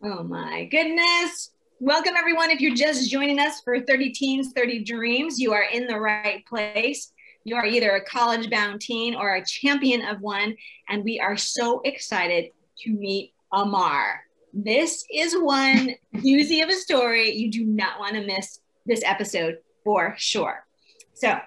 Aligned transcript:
Oh 0.00 0.22
my 0.22 0.64
goodness. 0.66 1.50
Welcome, 1.80 2.14
everyone. 2.16 2.50
If 2.50 2.60
you're 2.60 2.76
just 2.76 3.10
joining 3.10 3.40
us 3.40 3.60
for 3.62 3.80
30 3.80 4.10
Teens, 4.10 4.52
30 4.54 4.84
Dreams, 4.84 5.40
you 5.40 5.52
are 5.52 5.64
in 5.64 5.88
the 5.88 5.98
right 5.98 6.46
place. 6.46 7.12
You 7.42 7.56
are 7.56 7.66
either 7.66 7.96
a 7.96 8.04
college 8.04 8.48
bound 8.48 8.80
teen 8.80 9.16
or 9.16 9.34
a 9.34 9.44
champion 9.44 10.06
of 10.06 10.20
one. 10.20 10.56
And 10.88 11.02
we 11.02 11.18
are 11.18 11.36
so 11.36 11.80
excited 11.84 12.52
to 12.84 12.92
meet 12.92 13.32
Amar. 13.52 14.20
This 14.54 15.04
is 15.12 15.34
one 15.34 15.96
doozy 16.14 16.62
of 16.62 16.68
a 16.68 16.74
story. 16.74 17.32
You 17.32 17.50
do 17.50 17.64
not 17.64 17.98
want 17.98 18.14
to 18.14 18.24
miss 18.24 18.60
this 18.86 19.02
episode 19.04 19.58
for 19.82 20.14
sure. 20.16 20.64
So, 21.14 21.38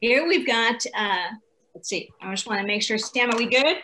here 0.00 0.28
we've 0.28 0.46
got, 0.46 0.86
uh, 0.96 1.30
let's 1.74 1.88
see, 1.88 2.10
I 2.22 2.30
just 2.30 2.46
want 2.46 2.60
to 2.60 2.66
make 2.66 2.82
sure, 2.82 2.96
Sam, 2.96 3.30
are 3.30 3.36
we 3.36 3.46
good? 3.46 3.78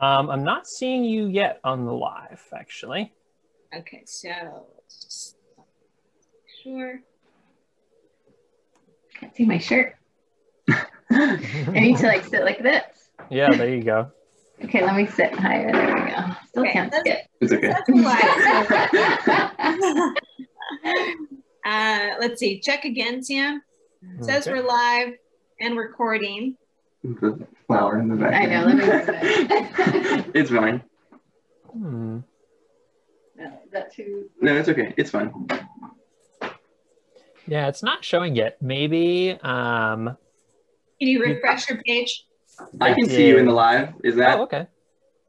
Um, 0.00 0.30
I'm 0.30 0.44
not 0.44 0.66
seeing 0.66 1.04
you 1.04 1.26
yet 1.26 1.60
on 1.62 1.84
the 1.84 1.92
live, 1.92 2.42
actually. 2.54 3.12
Okay, 3.76 4.02
so 4.06 4.66
sure. 6.62 7.00
Can't 9.18 9.36
see 9.36 9.44
my 9.44 9.58
shirt. 9.58 9.96
I 11.10 11.36
need 11.74 11.98
to 11.98 12.06
like 12.06 12.24
sit 12.24 12.44
like 12.44 12.62
this. 12.62 12.82
Yeah, 13.30 13.50
there 13.50 13.68
you 13.74 13.82
go. 13.82 14.10
Okay, 14.64 14.82
let 14.84 14.94
me 14.96 15.06
sit 15.06 15.34
higher. 15.34 15.70
There 15.72 15.94
we 15.94 16.00
go. 16.10 16.16
Still 16.48 16.62
Okay, 16.62 16.72
can't 16.72 16.92
let's- 16.92 17.04
see 17.04 17.10
it. 17.10 17.26
It's 17.40 17.52
okay. 17.52 17.68
That's 17.68 17.90
uh, 21.64 22.16
let's 22.20 22.38
see, 22.40 22.60
check 22.60 22.84
again, 22.84 23.22
Sam. 23.22 23.62
It 24.18 24.24
says 24.24 24.46
Okay. 24.48 24.58
we're 24.60 24.66
live 24.66 25.12
and 25.60 25.76
recording. 25.76 26.56
The 27.02 27.46
flower 27.70 28.00
in 28.00 28.08
the 28.08 28.16
back. 28.16 28.34
I 28.34 28.46
know, 28.46 28.64
let 28.64 28.76
me 28.76 28.84
move 28.84 29.08
it. 29.08 30.30
it's 30.34 30.50
fine. 30.50 30.82
Hmm. 31.72 32.18
No, 33.36 33.46
is 33.64 33.70
that 33.70 33.94
too? 33.94 34.28
No, 34.40 34.56
it's 34.56 34.68
okay. 34.68 34.92
It's 34.96 35.10
fine. 35.10 35.48
Yeah, 37.46 37.68
it's 37.68 37.84
not 37.84 38.04
showing 38.04 38.34
yet. 38.34 38.60
Maybe. 38.60 39.38
Um, 39.42 40.16
Can 40.98 41.08
you 41.08 41.22
refresh 41.22 41.68
your 41.68 41.80
page? 41.86 42.26
I 42.80 42.92
can 42.92 43.08
see 43.08 43.28
you 43.28 43.38
in 43.38 43.46
the 43.46 43.52
live. 43.52 43.94
Is 44.02 44.16
that? 44.16 44.40
oh, 44.40 44.42
okay. 44.42 44.66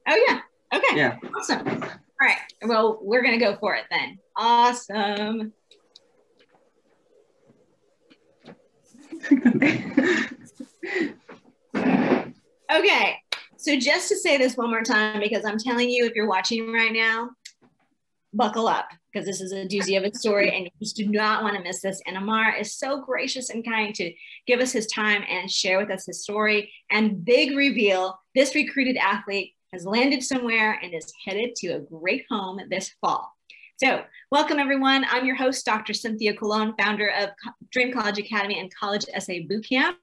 Oh, 0.08 0.26
yeah. 0.28 0.40
Okay. 0.74 0.98
Yeah. 0.98 1.18
Awesome. 1.38 1.68
All 1.68 1.90
right. 2.20 2.38
Well, 2.64 2.98
we're 3.04 3.22
going 3.22 3.38
to 3.40 3.46
go 3.46 3.56
for 3.60 3.76
it 3.76 3.86
then. 3.92 4.18
Awesome. 4.36 5.54
Okay. 12.74 13.18
So 13.58 13.78
just 13.78 14.10
to 14.10 14.16
say 14.16 14.38
this 14.38 14.56
one 14.56 14.70
more 14.70 14.82
time, 14.82 15.20
because 15.20 15.46
I'm 15.46 15.58
telling 15.58 15.90
you, 15.90 16.06
if 16.06 16.16
you're 16.16 16.28
watching 16.28 16.72
right 16.72 16.94
now, 16.94 17.30
buckle 18.34 18.68
up 18.68 18.88
because 19.12 19.26
this 19.26 19.42
is 19.42 19.52
a 19.52 19.66
doozy 19.66 19.98
of 19.98 20.04
a 20.06 20.18
story 20.18 20.56
and 20.56 20.64
you 20.64 20.72
just 20.80 20.96
do 20.96 21.06
not 21.06 21.44
want 21.44 21.58
to 21.58 21.62
miss 21.62 21.82
this. 21.82 22.02
And 22.08 22.16
Amar 22.16 22.56
is 22.56 22.76
so 22.76 23.02
gracious 23.02 23.50
and 23.50 23.66
kind 23.66 23.94
to 23.96 24.14
give 24.48 24.62
us 24.62 24.72
his 24.72 24.88
time 24.88 25.24
and 25.30 25.52
share 25.52 25.80
with 25.80 25.92
us 25.92 26.06
his 26.06 26.24
story. 26.24 26.72
And 26.90 27.26
big 27.26 27.58
reveal 27.58 28.18
this 28.36 28.56
recruited 28.56 28.96
athlete 28.96 29.54
has 29.74 29.86
landed 29.86 30.24
somewhere 30.24 30.80
and 30.82 30.94
is 30.94 31.12
headed 31.26 31.56
to 31.58 31.68
a 31.70 31.80
great 31.80 32.26
home 32.30 32.62
this 32.70 32.92
fall. 33.02 33.34
So, 33.84 34.04
welcome 34.30 34.60
everyone. 34.60 35.08
I'm 35.10 35.26
your 35.26 35.36
host, 35.36 35.66
Dr. 35.66 35.96
Cynthia 35.96 36.36
Colon, 36.36 36.76
founder 36.78 37.10
of 37.18 37.30
Dream 37.72 37.92
College 37.92 38.20
Academy 38.20 38.60
and 38.60 38.72
College 38.76 39.06
Essay 39.12 39.48
Bootcamp. 39.48 39.96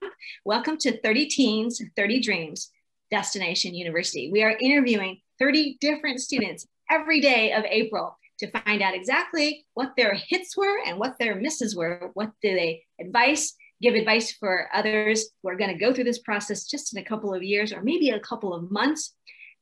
Welcome 0.43 0.75
to 0.79 0.99
30 0.99 1.27
Teens, 1.27 1.81
30 1.95 2.19
Dreams, 2.19 2.71
Destination 3.09 3.73
University. 3.73 4.29
We 4.33 4.43
are 4.43 4.57
interviewing 4.59 5.21
30 5.39 5.77
different 5.79 6.19
students 6.19 6.67
every 6.91 7.21
day 7.21 7.53
of 7.53 7.63
April 7.69 8.17
to 8.39 8.51
find 8.51 8.81
out 8.81 8.95
exactly 8.95 9.65
what 9.75 9.93
their 9.95 10.13
hits 10.13 10.57
were 10.57 10.79
and 10.85 10.99
what 10.99 11.17
their 11.17 11.35
misses 11.35 11.73
were. 11.73 12.11
What 12.15 12.31
do 12.41 12.53
they 12.53 12.83
advice, 12.99 13.55
give 13.81 13.95
advice 13.95 14.33
for 14.33 14.67
others 14.73 15.29
who 15.41 15.47
are 15.47 15.55
going 15.55 15.71
to 15.71 15.79
go 15.79 15.93
through 15.93 16.03
this 16.03 16.19
process 16.19 16.65
just 16.65 16.93
in 16.93 17.01
a 17.01 17.05
couple 17.05 17.33
of 17.33 17.43
years 17.43 17.71
or 17.71 17.81
maybe 17.81 18.09
a 18.09 18.19
couple 18.19 18.53
of 18.53 18.69
months. 18.69 19.15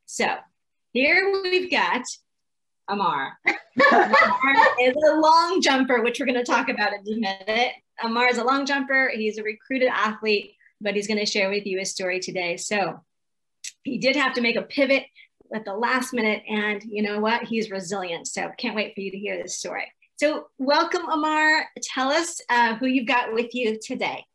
So, 0.07 0.25
here 0.94 1.31
we've 1.44 1.69
got 1.69 2.01
Amar. 2.88 3.38
Amar 3.92 4.56
is 4.81 4.96
a 4.96 5.16
long 5.16 5.62
jumper, 5.62 6.02
which 6.02 6.20
we're 6.20 6.25
going 6.25 6.38
to 6.38 6.44
talk 6.44 6.70
about 6.70 6.94
in 6.94 7.14
a 7.14 7.18
minute. 7.18 7.74
Amar 8.03 8.30
is 8.30 8.38
a 8.38 8.44
long 8.44 8.66
jumper. 8.66 9.12
He's 9.14 9.38
a 9.38 9.44
recruited 9.44 9.90
athlete, 9.90 10.53
but 10.81 10.96
he's 10.96 11.08
going 11.08 11.20
to 11.20 11.25
share 11.25 11.50
with 11.50 11.66
you 11.66 11.80
his 11.80 11.92
story 11.92 12.20
today. 12.20 12.58
So 12.58 13.03
he 13.84 13.98
did 13.98 14.16
have 14.16 14.34
to 14.34 14.42
make 14.42 14.56
a 14.56 14.62
pivot 14.62 15.03
at 15.53 15.66
the 15.66 15.74
last 15.74 16.14
minute, 16.14 16.44
and 16.48 16.84
you 16.84 17.02
know 17.02 17.20
what? 17.20 17.44
He's 17.44 17.72
resilient. 17.72 18.28
So 18.28 18.50
can't 18.58 18.75
wait 18.75 18.94
for 18.94 19.02
you 19.02 19.12
to 19.12 19.18
hear 19.18 19.42
this 19.42 19.58
story. 19.58 19.92
So 20.18 20.48
welcome, 20.58 21.08
Amar. 21.09 21.68
Tell 21.81 22.09
us 22.09 22.42
uh, 22.50 22.75
who 22.75 22.88
you've 22.88 23.08
got 23.08 23.34
with 23.34 23.54
you 23.54 23.80
today. 23.81 24.25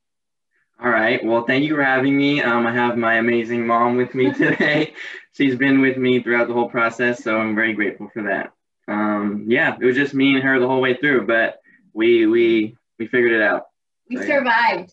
All 0.83 0.91
right. 0.91 1.25
Well, 1.25 1.45
thank 1.45 1.65
you 1.65 1.77
for 1.77 1.83
having 1.83 2.17
me. 2.17 2.41
Um, 2.41 2.67
I 2.67 2.73
have 2.73 2.97
my 2.97 3.15
amazing 3.15 3.67
mom 3.67 3.97
with 3.97 4.15
me 4.15 4.33
today. 4.35 4.95
She's 5.35 5.57
been 5.57 5.81
with 5.81 5.97
me 5.97 6.23
throughout 6.23 6.49
the 6.49 6.55
whole 6.55 6.69
process, 6.69 7.25
so 7.25 7.39
I'm 7.39 7.55
very 7.55 7.73
grateful 7.73 8.11
for 8.13 8.23
that. 8.25 8.53
Um, 8.87 9.47
yeah, 9.49 9.77
it 9.81 9.85
was 9.85 9.97
just 9.97 10.13
me 10.13 10.35
and 10.35 10.43
her 10.43 10.59
the 10.61 10.69
whole 10.69 10.81
way 10.81 10.95
through, 10.95 11.27
but 11.27 11.59
we 11.95 12.27
we 12.27 12.77
we 12.99 13.07
figured 13.07 13.33
it 13.33 13.43
out. 13.43 13.65
We 14.11 14.17
So, 14.17 14.23
yeah. 14.23 14.29
survived. 14.29 14.93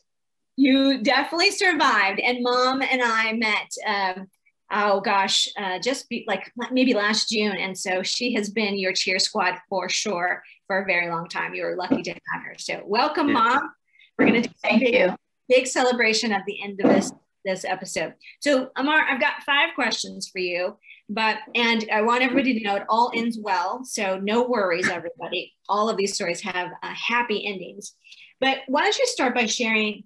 You 0.56 1.02
definitely 1.02 1.52
survived, 1.52 2.20
and 2.20 2.42
Mom 2.42 2.82
and 2.82 3.02
I 3.04 3.34
met. 3.34 3.70
Um, 3.86 4.28
oh 4.72 5.02
gosh, 5.02 5.50
uh, 5.58 5.80
just 5.80 6.08
be, 6.08 6.24
like 6.28 6.52
maybe 6.72 6.94
last 6.94 7.30
June, 7.30 7.58
and 7.58 7.78
so 7.78 8.02
she 8.04 8.34
has 8.36 8.50
been 8.50 8.80
your 8.80 8.94
cheer 8.94 9.20
squad 9.20 9.56
for 9.68 9.90
sure 9.90 10.42
for 10.68 10.82
a 10.82 10.86
very 10.86 11.10
long 11.10 11.28
time. 11.28 11.54
You 11.54 11.64
were 11.64 11.76
lucky 11.76 12.02
to 12.04 12.12
have 12.12 12.44
her. 12.46 12.56
So 12.58 12.82
welcome, 12.86 13.28
Yeah. 13.28 13.34
Mom. 13.34 13.72
We're 14.18 14.26
gonna 14.28 14.42
do 14.44 14.50
a 14.64 14.68
Thank 14.68 14.82
big, 14.82 14.94
you. 14.94 15.16
big 15.50 15.68
celebration 15.68 16.32
at 16.32 16.44
the 16.46 16.62
end 16.62 16.80
of 16.82 16.90
this 16.90 17.12
this 17.50 17.66
episode. 17.66 18.14
So 18.40 18.70
Amar, 18.76 19.02
I've 19.02 19.20
got 19.20 19.44
five 19.46 19.76
questions 19.76 20.30
for 20.30 20.40
you, 20.40 20.78
but 21.10 21.38
and 21.56 21.86
I 21.92 22.02
want 22.02 22.24
everybody 22.24 22.58
to 22.60 22.64
know 22.66 22.76
it 22.76 22.86
all 22.88 23.12
ends 23.16 23.38
well. 23.42 23.84
So 23.84 24.20
no 24.20 24.48
worries, 24.48 24.90
everybody. 24.90 25.54
All 25.68 25.90
of 25.90 25.98
these 25.98 26.16
stories 26.16 26.42
have 26.42 26.70
uh, 26.84 26.94
happy 26.94 27.46
endings. 27.46 27.94
But 28.40 28.60
why 28.68 28.84
don't 28.84 28.98
you 28.98 29.08
start 29.08 29.36
by 29.36 29.46
sharing 29.46 30.04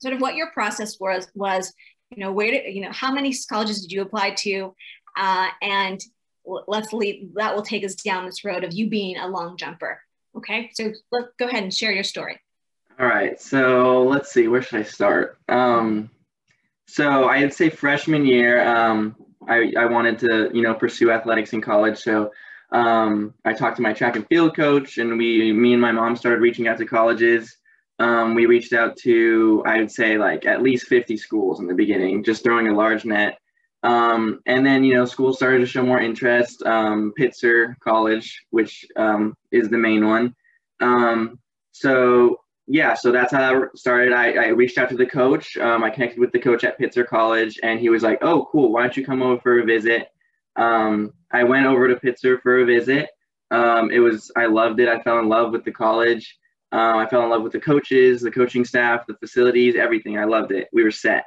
sort 0.00 0.14
of 0.14 0.20
what 0.20 0.34
your 0.34 0.50
process 0.50 0.98
was 1.00 1.28
was 1.34 1.72
you 2.10 2.22
know 2.22 2.32
where 2.32 2.50
did 2.50 2.74
you 2.74 2.82
know 2.82 2.92
how 2.92 3.10
many 3.12 3.34
colleges 3.48 3.80
did 3.80 3.90
you 3.90 4.02
apply 4.02 4.30
to 4.30 4.74
uh, 5.16 5.48
and 5.62 6.00
let's 6.66 6.92
leave 6.92 7.32
that 7.34 7.54
will 7.54 7.62
take 7.62 7.84
us 7.84 7.94
down 7.94 8.26
this 8.26 8.44
road 8.44 8.64
of 8.64 8.74
you 8.74 8.88
being 8.88 9.16
a 9.16 9.26
long 9.26 9.56
jumper 9.56 9.98
okay 10.36 10.70
so 10.74 10.92
let's 11.10 11.28
go 11.38 11.46
ahead 11.46 11.62
and 11.62 11.72
share 11.72 11.92
your 11.92 12.04
story 12.04 12.38
All 13.00 13.06
right, 13.06 13.40
so 13.40 14.04
let's 14.04 14.30
see, 14.30 14.46
where 14.46 14.62
should 14.62 14.80
I 14.80 14.84
start? 14.84 15.38
Um, 15.48 16.10
so 16.86 17.28
I'd 17.28 17.52
say 17.52 17.70
freshman 17.70 18.26
year, 18.26 18.66
um, 18.66 19.16
I, 19.48 19.72
I 19.78 19.86
wanted 19.86 20.18
to, 20.20 20.50
you 20.52 20.62
know, 20.62 20.74
pursue 20.74 21.10
athletics 21.10 21.52
in 21.52 21.60
college. 21.60 21.98
So 21.98 22.32
um, 22.72 23.34
I 23.44 23.52
talked 23.52 23.76
to 23.76 23.82
my 23.82 23.92
track 23.92 24.16
and 24.16 24.26
field 24.28 24.56
coach, 24.56 24.98
and 24.98 25.16
we, 25.18 25.52
me 25.52 25.72
and 25.72 25.82
my 25.82 25.92
mom 25.92 26.16
started 26.16 26.40
reaching 26.40 26.68
out 26.68 26.78
to 26.78 26.86
colleges. 26.86 27.56
Um, 27.98 28.34
we 28.34 28.46
reached 28.46 28.72
out 28.72 28.96
to, 28.98 29.62
I 29.66 29.78
would 29.78 29.90
say, 29.90 30.18
like 30.18 30.46
at 30.46 30.62
least 30.62 30.88
50 30.88 31.16
schools 31.16 31.60
in 31.60 31.66
the 31.66 31.74
beginning, 31.74 32.24
just 32.24 32.42
throwing 32.42 32.68
a 32.68 32.74
large 32.74 33.04
net. 33.04 33.38
Um, 33.84 34.40
and 34.46 34.64
then, 34.64 34.82
you 34.82 34.94
know, 34.94 35.04
schools 35.04 35.36
started 35.36 35.58
to 35.60 35.66
show 35.66 35.82
more 35.84 36.00
interest. 36.00 36.62
Um, 36.64 37.12
Pitzer 37.18 37.78
College, 37.80 38.42
which 38.50 38.84
um, 38.96 39.36
is 39.52 39.68
the 39.68 39.78
main 39.78 40.06
one. 40.06 40.34
Um, 40.80 41.38
so 41.72 42.38
yeah, 42.66 42.94
so 42.94 43.12
that's 43.12 43.32
how 43.32 43.40
that 43.40 43.78
started. 43.78 44.12
I, 44.12 44.32
I 44.32 44.46
reached 44.48 44.78
out 44.78 44.88
to 44.88 44.96
the 44.96 45.06
coach. 45.06 45.56
Um, 45.56 45.84
I 45.84 45.90
connected 45.90 46.18
with 46.18 46.32
the 46.32 46.38
coach 46.38 46.64
at 46.64 46.78
Pitzer 46.78 47.06
College, 47.06 47.60
and 47.62 47.78
he 47.78 47.90
was 47.90 48.02
like, 48.02 48.18
"Oh, 48.22 48.48
cool. 48.50 48.72
Why 48.72 48.82
don't 48.82 48.96
you 48.96 49.04
come 49.04 49.22
over 49.22 49.40
for 49.40 49.58
a 49.60 49.64
visit?" 49.64 50.08
Um, 50.56 51.12
I 51.30 51.44
went 51.44 51.66
over 51.66 51.88
to 51.88 51.96
Pitzer 51.96 52.40
for 52.40 52.60
a 52.60 52.64
visit. 52.64 53.10
Um, 53.50 53.90
it 53.90 53.98
was 53.98 54.30
I 54.36 54.46
loved 54.46 54.80
it. 54.80 54.88
I 54.88 55.02
fell 55.02 55.18
in 55.18 55.28
love 55.28 55.52
with 55.52 55.64
the 55.64 55.72
college. 55.72 56.38
Um, 56.72 56.96
I 56.96 57.06
fell 57.06 57.22
in 57.22 57.30
love 57.30 57.42
with 57.42 57.52
the 57.52 57.60
coaches, 57.60 58.22
the 58.22 58.30
coaching 58.30 58.64
staff, 58.64 59.06
the 59.06 59.14
facilities, 59.14 59.76
everything. 59.76 60.18
I 60.18 60.24
loved 60.24 60.50
it. 60.50 60.68
We 60.72 60.82
were 60.82 60.90
set. 60.90 61.24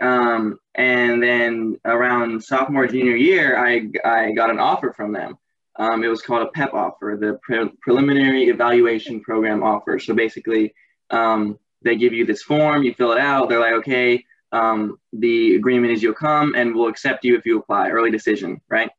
Um, 0.00 0.58
and 0.74 1.22
then 1.22 1.80
around 1.86 2.44
sophomore 2.44 2.86
junior 2.86 3.16
year, 3.16 3.56
I 3.58 3.88
I 4.04 4.32
got 4.32 4.50
an 4.50 4.58
offer 4.58 4.92
from 4.92 5.12
them. 5.12 5.38
Um, 5.78 6.02
it 6.04 6.08
was 6.08 6.22
called 6.22 6.46
a 6.46 6.50
PEP 6.52 6.72
offer, 6.74 7.18
the 7.20 7.38
pre- 7.42 7.70
preliminary 7.82 8.44
evaluation 8.48 9.20
program 9.20 9.62
offer. 9.62 9.98
So 9.98 10.14
basically, 10.14 10.74
um, 11.10 11.58
they 11.82 11.96
give 11.96 12.12
you 12.12 12.24
this 12.24 12.42
form, 12.42 12.82
you 12.82 12.94
fill 12.94 13.12
it 13.12 13.18
out. 13.18 13.48
They're 13.48 13.60
like, 13.60 13.74
okay, 13.74 14.24
um, 14.52 14.98
the 15.12 15.54
agreement 15.56 15.92
is 15.92 16.02
you'll 16.02 16.14
come 16.14 16.54
and 16.54 16.74
we'll 16.74 16.88
accept 16.88 17.24
you 17.24 17.36
if 17.36 17.44
you 17.44 17.58
apply. 17.58 17.90
Early 17.90 18.10
decision, 18.10 18.60
right? 18.68 18.90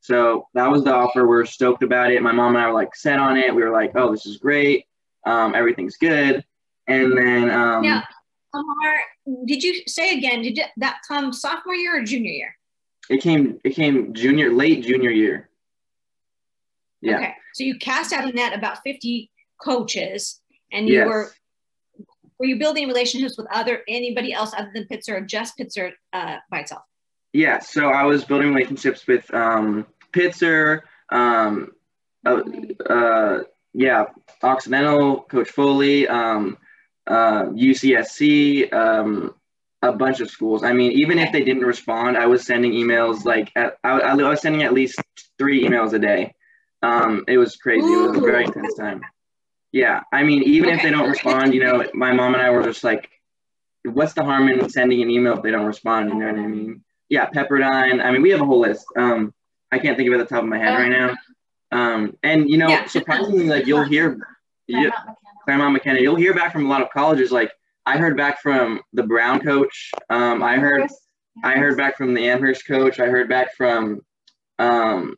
So 0.00 0.48
that 0.54 0.70
was 0.70 0.84
the 0.84 0.92
offer. 0.92 1.26
We 1.26 1.36
are 1.36 1.46
stoked 1.46 1.82
about 1.82 2.10
it. 2.12 2.20
My 2.22 2.32
mom 2.32 2.56
and 2.56 2.64
I 2.64 2.66
were 2.66 2.74
like 2.74 2.94
set 2.94 3.18
on 3.18 3.36
it. 3.36 3.54
We 3.54 3.62
were 3.62 3.70
like, 3.70 3.92
oh, 3.94 4.10
this 4.10 4.26
is 4.26 4.36
great. 4.36 4.86
Um, 5.24 5.54
everything's 5.54 5.96
good. 5.96 6.44
And 6.86 7.16
then 7.16 7.50
um, 7.50 7.84
Yeah. 7.84 8.02
Amar, 8.52 9.44
did 9.46 9.62
you 9.62 9.82
say 9.86 10.16
again? 10.18 10.42
Did 10.42 10.58
you- 10.58 10.64
that 10.76 10.98
come 11.08 11.32
sophomore 11.32 11.74
year 11.74 11.98
or 11.98 12.02
junior 12.02 12.32
year? 12.32 12.56
it 13.10 13.20
came 13.20 13.58
it 13.64 13.70
came 13.70 14.14
junior 14.14 14.50
late 14.50 14.82
junior 14.82 15.10
year. 15.10 15.50
Yeah. 17.04 17.16
Okay. 17.16 17.34
So 17.54 17.64
you 17.64 17.78
cast 17.78 18.12
out 18.12 18.28
a 18.28 18.32
net 18.32 18.56
about 18.56 18.78
50 18.82 19.30
coaches 19.62 20.40
and 20.72 20.88
you 20.88 20.94
Yes. 20.94 21.06
were 21.06 21.32
were 22.38 22.46
you 22.46 22.58
building 22.58 22.88
relationships 22.88 23.38
with 23.38 23.46
other 23.52 23.82
anybody 23.86 24.32
else 24.32 24.52
other 24.56 24.70
than 24.74 24.84
Pitzer 24.84 25.10
or 25.10 25.20
just 25.20 25.56
Pitzer 25.56 25.92
uh, 26.12 26.38
by 26.50 26.60
itself? 26.60 26.82
Yeah, 27.32 27.60
so 27.60 27.90
I 27.90 28.04
was 28.04 28.24
building 28.24 28.52
relationships 28.52 29.06
with 29.06 29.32
um, 29.32 29.86
Pitzer, 30.12 30.80
um, 31.10 31.72
uh, 32.26 32.42
uh, 32.88 33.38
yeah, 33.72 34.06
Occidental, 34.42 35.22
Coach 35.22 35.50
Foley, 35.50 36.08
um, 36.08 36.58
uh, 37.06 37.44
UCSC, 37.46 38.72
um, 38.72 39.34
a 39.82 39.92
bunch 39.92 40.20
of 40.20 40.30
schools. 40.30 40.64
I 40.64 40.72
mean, 40.72 40.92
even 40.92 41.18
if 41.18 41.32
they 41.32 41.44
didn't 41.44 41.64
respond, 41.64 42.16
I 42.16 42.26
was 42.26 42.44
sending 42.44 42.72
emails 42.72 43.24
like 43.24 43.52
at, 43.54 43.78
I, 43.84 44.00
I 44.00 44.14
was 44.14 44.40
sending 44.40 44.62
at 44.62 44.72
least 44.72 45.00
three 45.38 45.64
emails 45.64 45.92
a 45.92 45.98
day. 45.98 46.34
Um, 46.84 47.24
it 47.28 47.38
was 47.38 47.56
crazy. 47.56 47.92
It 47.92 48.08
was 48.08 48.16
a 48.16 48.20
very 48.20 48.44
intense 48.44 48.74
time. 48.74 49.00
Yeah, 49.72 50.02
I 50.12 50.22
mean, 50.22 50.42
even 50.44 50.70
if 50.70 50.82
they 50.82 50.90
don't 50.90 51.08
respond, 51.08 51.54
you 51.54 51.62
know, 51.64 51.84
my 51.94 52.12
mom 52.12 52.34
and 52.34 52.42
I 52.42 52.50
were 52.50 52.62
just 52.62 52.84
like, 52.84 53.10
what's 53.84 54.12
the 54.12 54.22
harm 54.22 54.48
in 54.48 54.68
sending 54.68 55.02
an 55.02 55.10
email 55.10 55.34
if 55.36 55.42
they 55.42 55.50
don't 55.50 55.66
respond? 55.66 56.10
You 56.10 56.18
know 56.20 56.26
what 56.26 56.38
I 56.38 56.46
mean? 56.46 56.84
yeah, 57.08 57.26
Pepperdine. 57.26 58.02
I 58.04 58.10
mean, 58.10 58.22
we 58.22 58.30
have 58.30 58.40
a 58.40 58.44
whole 58.46 58.60
list. 58.60 58.86
Um, 58.96 59.32
I 59.70 59.78
can't 59.78 59.96
think 59.96 60.08
of 60.08 60.14
it 60.14 60.20
at 60.20 60.28
the 60.28 60.34
top 60.34 60.42
of 60.42 60.48
my 60.48 60.58
head 60.58 60.74
right 60.74 60.88
now. 60.88 61.14
Um, 61.70 62.16
and 62.22 62.48
you 62.48 62.56
know, 62.56 62.68
Yeah. 62.68 62.86
surprisingly, 62.86 63.46
like 63.48 63.66
you'll 63.66 63.84
hear, 63.84 64.16
you, 64.66 64.90
Claremont 65.44 65.72
McKenna, 65.74 66.00
you'll 66.00 66.16
hear 66.16 66.34
back 66.34 66.52
from 66.52 66.66
a 66.66 66.68
lot 66.68 66.82
of 66.82 66.90
colleges. 66.90 67.30
Like 67.32 67.50
I 67.84 67.98
heard 67.98 68.16
back 68.16 68.40
from 68.40 68.80
the 68.92 69.02
Brown 69.02 69.40
coach. 69.40 69.90
Um, 70.08 70.42
I 70.42 70.56
heard, 70.56 70.88
I 71.42 71.54
heard 71.54 71.76
back 71.76 71.96
from 71.96 72.14
the 72.14 72.28
Amherst 72.28 72.66
coach. 72.66 73.00
I 73.00 73.06
heard 73.06 73.28
back 73.28 73.54
from, 73.56 74.00
um, 74.58 75.16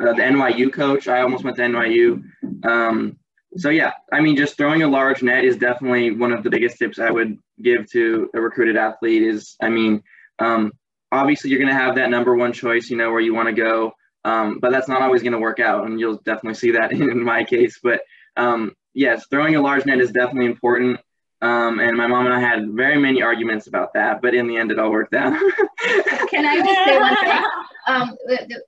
uh, 0.00 0.12
the 0.12 0.22
NYU 0.22 0.72
coach. 0.72 1.08
I 1.08 1.22
almost 1.22 1.44
went 1.44 1.56
to 1.56 1.62
NYU. 1.62 2.22
Um, 2.64 3.18
so 3.56 3.70
yeah, 3.70 3.92
I 4.12 4.20
mean, 4.20 4.36
just 4.36 4.56
throwing 4.56 4.82
a 4.82 4.88
large 4.88 5.22
net 5.22 5.44
is 5.44 5.56
definitely 5.56 6.10
one 6.10 6.32
of 6.32 6.42
the 6.42 6.50
biggest 6.50 6.78
tips 6.78 6.98
I 6.98 7.10
would 7.10 7.38
give 7.62 7.90
to 7.92 8.30
a 8.34 8.40
recruited 8.40 8.76
athlete. 8.76 9.22
Is 9.22 9.56
I 9.62 9.68
mean, 9.68 10.02
um, 10.38 10.72
obviously 11.10 11.50
you're 11.50 11.58
going 11.58 11.74
to 11.74 11.80
have 11.80 11.96
that 11.96 12.10
number 12.10 12.34
one 12.34 12.52
choice, 12.52 12.90
you 12.90 12.96
know, 12.96 13.10
where 13.10 13.20
you 13.20 13.34
want 13.34 13.48
to 13.48 13.54
go, 13.54 13.92
um, 14.24 14.58
but 14.60 14.72
that's 14.72 14.88
not 14.88 15.02
always 15.02 15.22
going 15.22 15.32
to 15.32 15.38
work 15.38 15.60
out, 15.60 15.86
and 15.86 15.98
you'll 15.98 16.18
definitely 16.18 16.54
see 16.54 16.72
that 16.72 16.92
in 16.92 17.22
my 17.22 17.44
case. 17.44 17.78
But 17.82 18.00
um, 18.36 18.74
yes, 18.94 19.26
throwing 19.30 19.56
a 19.56 19.62
large 19.62 19.86
net 19.86 20.00
is 20.00 20.10
definitely 20.10 20.46
important. 20.46 21.00
Um, 21.42 21.80
and 21.80 21.96
my 21.96 22.06
mom 22.06 22.24
and 22.24 22.34
I 22.34 22.40
had 22.40 22.70
very 22.72 22.98
many 22.98 23.22
arguments 23.22 23.66
about 23.66 23.92
that, 23.94 24.22
but 24.22 24.34
in 24.34 24.48
the 24.48 24.56
end, 24.56 24.72
it 24.72 24.78
all 24.78 24.90
worked 24.90 25.14
out. 25.14 25.38
Can 26.30 26.46
I 26.46 26.56
just 26.56 26.84
say 26.84 26.98
one 26.98 27.16
thing? 27.16 27.44
Um, 27.86 28.16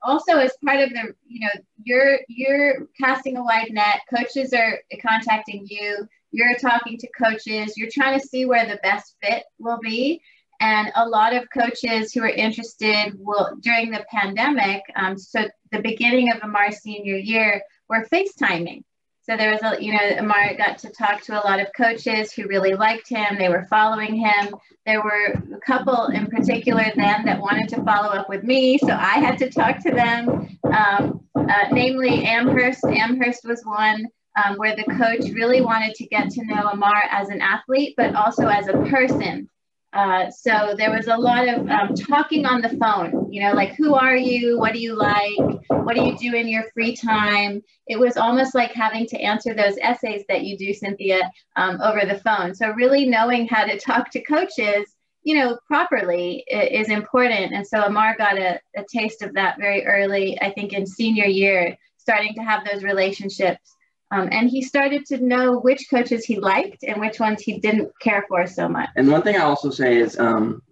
also, 0.03 0.37
as 0.37 0.57
part 0.65 0.81
of 0.81 0.91
the, 0.91 1.15
you 1.27 1.41
know, 1.41 1.63
you're 1.83 2.21
you're 2.29 2.87
casting 3.01 3.37
a 3.37 3.43
wide 3.43 3.71
net. 3.71 4.01
Coaches 4.15 4.53
are 4.53 4.79
contacting 5.03 5.67
you. 5.69 6.07
You're 6.31 6.57
talking 6.57 6.99
to 6.99 7.09
coaches. 7.19 7.77
You're 7.77 7.91
trying 7.93 8.19
to 8.19 8.27
see 8.27 8.45
where 8.45 8.67
the 8.67 8.79
best 8.83 9.17
fit 9.23 9.45
will 9.59 9.79
be. 9.83 10.21
And 10.61 10.91
a 10.97 11.09
lot 11.09 11.35
of 11.35 11.49
coaches 11.51 12.13
who 12.13 12.23
are 12.23 12.29
interested 12.29 13.15
will 13.17 13.57
during 13.61 13.91
the 13.91 14.05
pandemic. 14.11 14.83
Um, 14.97 15.17
so 15.17 15.49
the 15.71 15.81
beginning 15.81 16.33
of 16.33 16.41
Amar's 16.43 16.79
senior 16.79 17.17
year, 17.17 17.63
were 17.89 18.07
FaceTiming. 18.13 18.83
So 19.29 19.37
there 19.37 19.51
was 19.51 19.61
a, 19.63 19.83
you 19.83 19.93
know, 19.93 20.19
Amar 20.19 20.55
got 20.57 20.79
to 20.79 20.91
talk 20.91 21.21
to 21.23 21.35
a 21.35 21.45
lot 21.45 21.61
of 21.61 21.69
coaches 21.77 22.33
who 22.33 22.47
really 22.47 22.73
liked 22.73 23.09
him. 23.09 23.37
They 23.39 23.51
were 23.51 23.67
following 23.69 24.17
him 24.17 24.55
there 24.89 25.03
were 25.03 25.35
a 25.55 25.61
couple 25.61 26.07
in 26.07 26.29
particular 26.29 26.85
then 26.97 27.27
that 27.27 27.39
wanted 27.39 27.69
to 27.69 27.85
follow 27.85 28.09
up 28.09 28.27
with 28.27 28.43
me, 28.43 28.79
so 28.79 28.89
I 28.89 29.21
had 29.21 29.37
to 29.37 29.51
talk 29.51 29.83
to 29.83 29.91
them. 29.91 30.59
Um, 30.65 31.21
uh, 31.35 31.67
namely, 31.71 32.25
Amherst. 32.25 32.85
Amherst 32.85 33.45
was 33.45 33.61
one 33.65 34.07
um, 34.43 34.57
where 34.57 34.75
the 34.75 34.85
coach 34.85 35.31
really 35.35 35.61
wanted 35.61 35.95
to 35.97 36.07
get 36.07 36.31
to 36.31 36.45
know 36.47 36.71
Amar 36.73 37.03
as 37.11 37.29
an 37.29 37.43
athlete, 37.43 37.97
but 37.99 38.15
also 38.15 38.47
as 38.47 38.69
a 38.69 38.79
person. 38.89 39.51
Uh, 39.93 40.31
so 40.31 40.75
there 40.77 40.91
was 40.91 41.07
a 41.07 41.17
lot 41.17 41.49
of 41.49 41.67
um, 41.69 41.95
talking 41.95 42.45
on 42.45 42.61
the 42.61 42.77
phone, 42.77 43.33
you 43.33 43.43
know, 43.43 43.53
like 43.53 43.75
who 43.77 43.95
are 43.95 44.17
you? 44.17 44.59
What 44.59 44.75
do 44.75 44.79
you 44.79 44.95
like? 44.95 45.61
What 45.71 45.97
do 45.97 46.03
you 46.03 46.17
do 46.17 46.37
in 46.37 46.47
your 46.47 46.65
free 46.75 46.95
time? 46.95 47.63
It 47.87 47.99
was 47.99 48.19
almost 48.19 48.55
like 48.55 48.73
having 48.73 49.07
to 49.07 49.19
answer 49.19 49.55
those 49.55 49.79
essays 49.81 50.25
that 50.29 50.45
you 50.45 50.59
do, 50.59 50.75
Cynthia, 50.75 51.31
um, 51.57 51.81
over 51.81 52.05
the 52.05 52.21
phone. 52.21 52.55
So 52.55 52.71
really 52.73 53.07
knowing 53.07 53.49
how 53.49 53.65
to 53.65 53.79
talk 53.79 54.11
to 54.11 54.23
coaches, 54.23 54.95
you 55.23 55.35
know, 55.35 55.59
properly 55.67 56.45
is 56.49 56.91
important. 56.91 57.55
And 57.55 57.67
so 57.67 57.83
Amar 57.83 58.15
got 58.19 58.37
a, 58.37 58.61
a 58.77 58.85
taste 58.93 59.23
of 59.23 59.33
that 59.35 59.59
very 59.59 59.87
early, 59.87 60.39
I 60.43 60.51
think 60.51 60.75
in 60.75 60.87
senior 60.87 61.27
year, 61.27 61.77
starting 61.97 62.35
to 62.35 62.43
have 62.43 62.67
those 62.67 62.85
relationships. 62.85 63.75
Um, 64.11 64.29
and 64.33 64.49
he 64.49 64.63
started 64.63 65.05
to 65.07 65.19
know 65.19 65.59
which 65.59 65.89
coaches 65.91 66.25
he 66.25 66.41
liked 66.41 66.83
and 66.83 67.01
which 67.01 67.21
ones 67.21 67.43
he 67.43 67.59
didn't 67.59 67.93
care 68.01 68.25
for 68.29 68.47
so 68.47 68.69
much. 68.69 68.89
And 68.97 69.11
one 69.11 69.23
thing 69.23 69.37
I 69.37 69.41
also 69.41 69.71
say 69.71 69.99
is 69.99 70.19
um, 70.19 70.63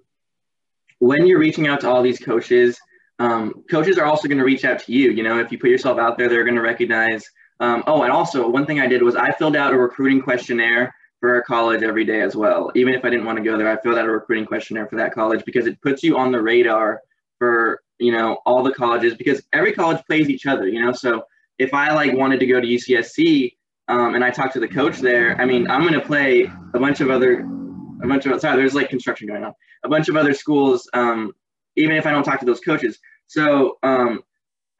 when 0.98 1.26
you're 1.26 1.38
reaching 1.38 1.66
out 1.66 1.80
to 1.82 1.90
all 1.90 2.02
these 2.02 2.18
coaches, 2.18 2.78
um, 3.18 3.64
coaches 3.70 3.98
are 3.98 4.04
also 4.04 4.28
going 4.28 4.38
to 4.38 4.44
reach 4.44 4.64
out 4.64 4.78
to 4.80 4.92
you. 4.92 5.10
You 5.10 5.22
know, 5.22 5.38
if 5.38 5.52
you 5.52 5.58
put 5.58 5.70
yourself 5.70 5.98
out 5.98 6.16
there, 6.16 6.28
they're 6.28 6.44
going 6.44 6.56
to 6.56 6.62
recognize. 6.62 7.28
Um, 7.60 7.84
oh, 7.86 8.02
and 8.02 8.12
also 8.12 8.48
one 8.48 8.66
thing 8.66 8.80
I 8.80 8.86
did 8.86 9.02
was 9.02 9.16
I 9.16 9.32
filled 9.32 9.56
out 9.56 9.72
a 9.72 9.78
recruiting 9.78 10.22
questionnaire 10.22 10.94
for 11.20 11.34
our 11.34 11.42
college 11.42 11.82
every 11.82 12.04
day 12.04 12.20
as 12.20 12.36
well. 12.36 12.70
Even 12.74 12.94
if 12.94 13.04
I 13.04 13.10
didn't 13.10 13.24
want 13.24 13.38
to 13.38 13.44
go 13.44 13.56
there, 13.56 13.70
I 13.70 13.80
filled 13.80 13.98
out 13.98 14.06
a 14.06 14.10
recruiting 14.10 14.46
questionnaire 14.46 14.86
for 14.86 14.96
that 14.96 15.12
college 15.12 15.44
because 15.44 15.66
it 15.66 15.80
puts 15.80 16.02
you 16.02 16.18
on 16.18 16.32
the 16.32 16.40
radar 16.40 17.00
for 17.38 17.82
you 17.98 18.12
know 18.12 18.38
all 18.44 18.62
the 18.62 18.72
colleges 18.72 19.14
because 19.14 19.42
every 19.52 19.72
college 19.72 20.04
plays 20.06 20.28
each 20.28 20.46
other. 20.46 20.68
You 20.68 20.84
know, 20.84 20.92
so 20.92 21.24
if 21.58 21.72
I 21.74 21.92
like 21.92 22.12
wanted 22.12 22.40
to 22.40 22.46
go 22.46 22.60
to 22.60 22.66
UCSC 22.66 23.54
um, 23.88 24.14
and 24.14 24.24
I 24.24 24.30
talked 24.30 24.54
to 24.54 24.60
the 24.60 24.68
coach 24.68 24.98
there, 24.98 25.40
I 25.40 25.44
mean, 25.44 25.70
I'm 25.70 25.82
going 25.82 25.94
to 25.94 26.00
play 26.00 26.50
a 26.74 26.78
bunch 26.78 27.00
of 27.00 27.10
other, 27.10 27.40
a 27.40 28.06
bunch 28.06 28.26
of 28.26 28.40
sorry, 28.40 28.56
there's 28.56 28.74
like 28.74 28.88
construction 28.88 29.28
going 29.28 29.44
on, 29.44 29.52
a 29.84 29.88
bunch 29.88 30.08
of 30.08 30.16
other 30.16 30.34
schools, 30.34 30.88
um, 30.92 31.32
even 31.76 31.96
if 31.96 32.06
I 32.06 32.10
don't 32.10 32.24
talk 32.24 32.40
to 32.40 32.46
those 32.46 32.60
coaches. 32.60 32.98
So 33.26 33.78
um, 33.82 34.22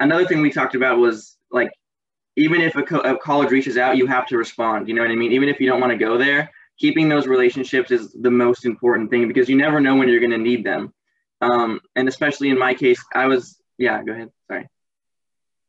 another 0.00 0.26
thing 0.26 0.40
we 0.40 0.50
talked 0.50 0.74
about 0.74 0.98
was 0.98 1.36
like, 1.50 1.70
even 2.36 2.60
if 2.60 2.76
a, 2.76 2.82
co- 2.82 3.00
a 3.00 3.16
college 3.16 3.50
reaches 3.50 3.78
out, 3.78 3.96
you 3.96 4.06
have 4.06 4.26
to 4.26 4.36
respond. 4.36 4.88
You 4.88 4.94
know 4.94 5.02
what 5.02 5.10
I 5.10 5.16
mean? 5.16 5.32
Even 5.32 5.48
if 5.48 5.58
you 5.58 5.68
don't 5.68 5.80
want 5.80 5.92
to 5.92 5.98
go 5.98 6.18
there, 6.18 6.50
keeping 6.78 7.08
those 7.08 7.26
relationships 7.26 7.90
is 7.90 8.12
the 8.12 8.30
most 8.30 8.66
important 8.66 9.10
thing 9.10 9.26
because 9.26 9.48
you 9.48 9.56
never 9.56 9.80
know 9.80 9.96
when 9.96 10.08
you're 10.08 10.20
going 10.20 10.30
to 10.30 10.38
need 10.38 10.64
them. 10.64 10.92
Um, 11.40 11.80
and 11.96 12.08
especially 12.08 12.50
in 12.50 12.58
my 12.58 12.74
case, 12.74 13.02
I 13.14 13.26
was, 13.26 13.58
yeah, 13.78 14.02
go 14.02 14.12
ahead. 14.12 14.30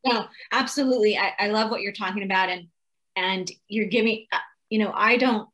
No, 0.05 0.27
absolutely. 0.51 1.17
I, 1.17 1.33
I 1.39 1.47
love 1.47 1.71
what 1.71 1.81
you're 1.81 1.93
talking 1.93 2.23
about, 2.23 2.49
and 2.49 2.67
and 3.15 3.49
you're 3.67 3.87
giving. 3.87 4.25
uh, 4.31 4.39
You 4.69 4.79
know, 4.79 4.91
I 4.93 5.17
don't 5.17 5.49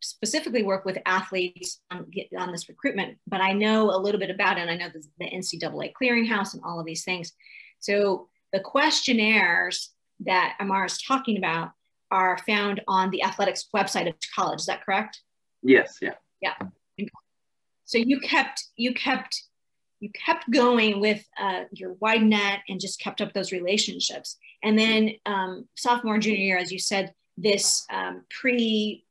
specifically 0.00 0.64
work 0.64 0.84
with 0.84 0.98
athletes 1.06 1.80
on, 1.90 2.10
on 2.36 2.50
this 2.50 2.68
recruitment, 2.68 3.16
but 3.28 3.40
I 3.40 3.52
know 3.52 3.90
a 3.94 3.98
little 3.98 4.18
bit 4.18 4.30
about 4.30 4.58
it. 4.58 4.62
And 4.62 4.70
I 4.70 4.76
know 4.76 4.88
the, 4.92 5.04
the 5.20 5.30
NCAA 5.30 5.92
clearinghouse 6.00 6.54
and 6.54 6.62
all 6.64 6.80
of 6.80 6.86
these 6.86 7.04
things. 7.04 7.32
So 7.78 8.28
the 8.52 8.58
questionnaires 8.58 9.90
that 10.26 10.56
Amar 10.58 10.86
is 10.86 11.00
talking 11.00 11.38
about 11.38 11.70
are 12.10 12.38
found 12.38 12.80
on 12.88 13.10
the 13.10 13.22
athletics 13.22 13.68
website 13.72 14.08
of 14.08 14.14
college. 14.34 14.58
Is 14.60 14.66
that 14.66 14.84
correct? 14.84 15.20
Yes. 15.62 15.98
Yeah 16.00 16.14
yeah. 16.40 16.54
so 17.84 17.98
you 17.98 18.20
kept 18.20 18.64
you 18.76 18.94
kept 18.94 19.44
you 20.00 20.10
kept 20.10 20.50
going 20.50 21.00
with 21.00 21.24
uh, 21.40 21.64
your 21.72 21.94
wide 21.94 22.22
net 22.22 22.60
and 22.68 22.80
just 22.80 23.00
kept 23.00 23.20
up 23.20 23.32
those 23.32 23.52
relationships 23.52 24.36
and 24.62 24.78
then 24.78 25.12
um, 25.26 25.66
sophomore 25.76 26.18
junior 26.18 26.38
year 26.38 26.58
as 26.58 26.70
you 26.70 26.78
said 26.78 27.12
this 27.36 27.84
um, 27.92 28.22
pre 28.30 29.04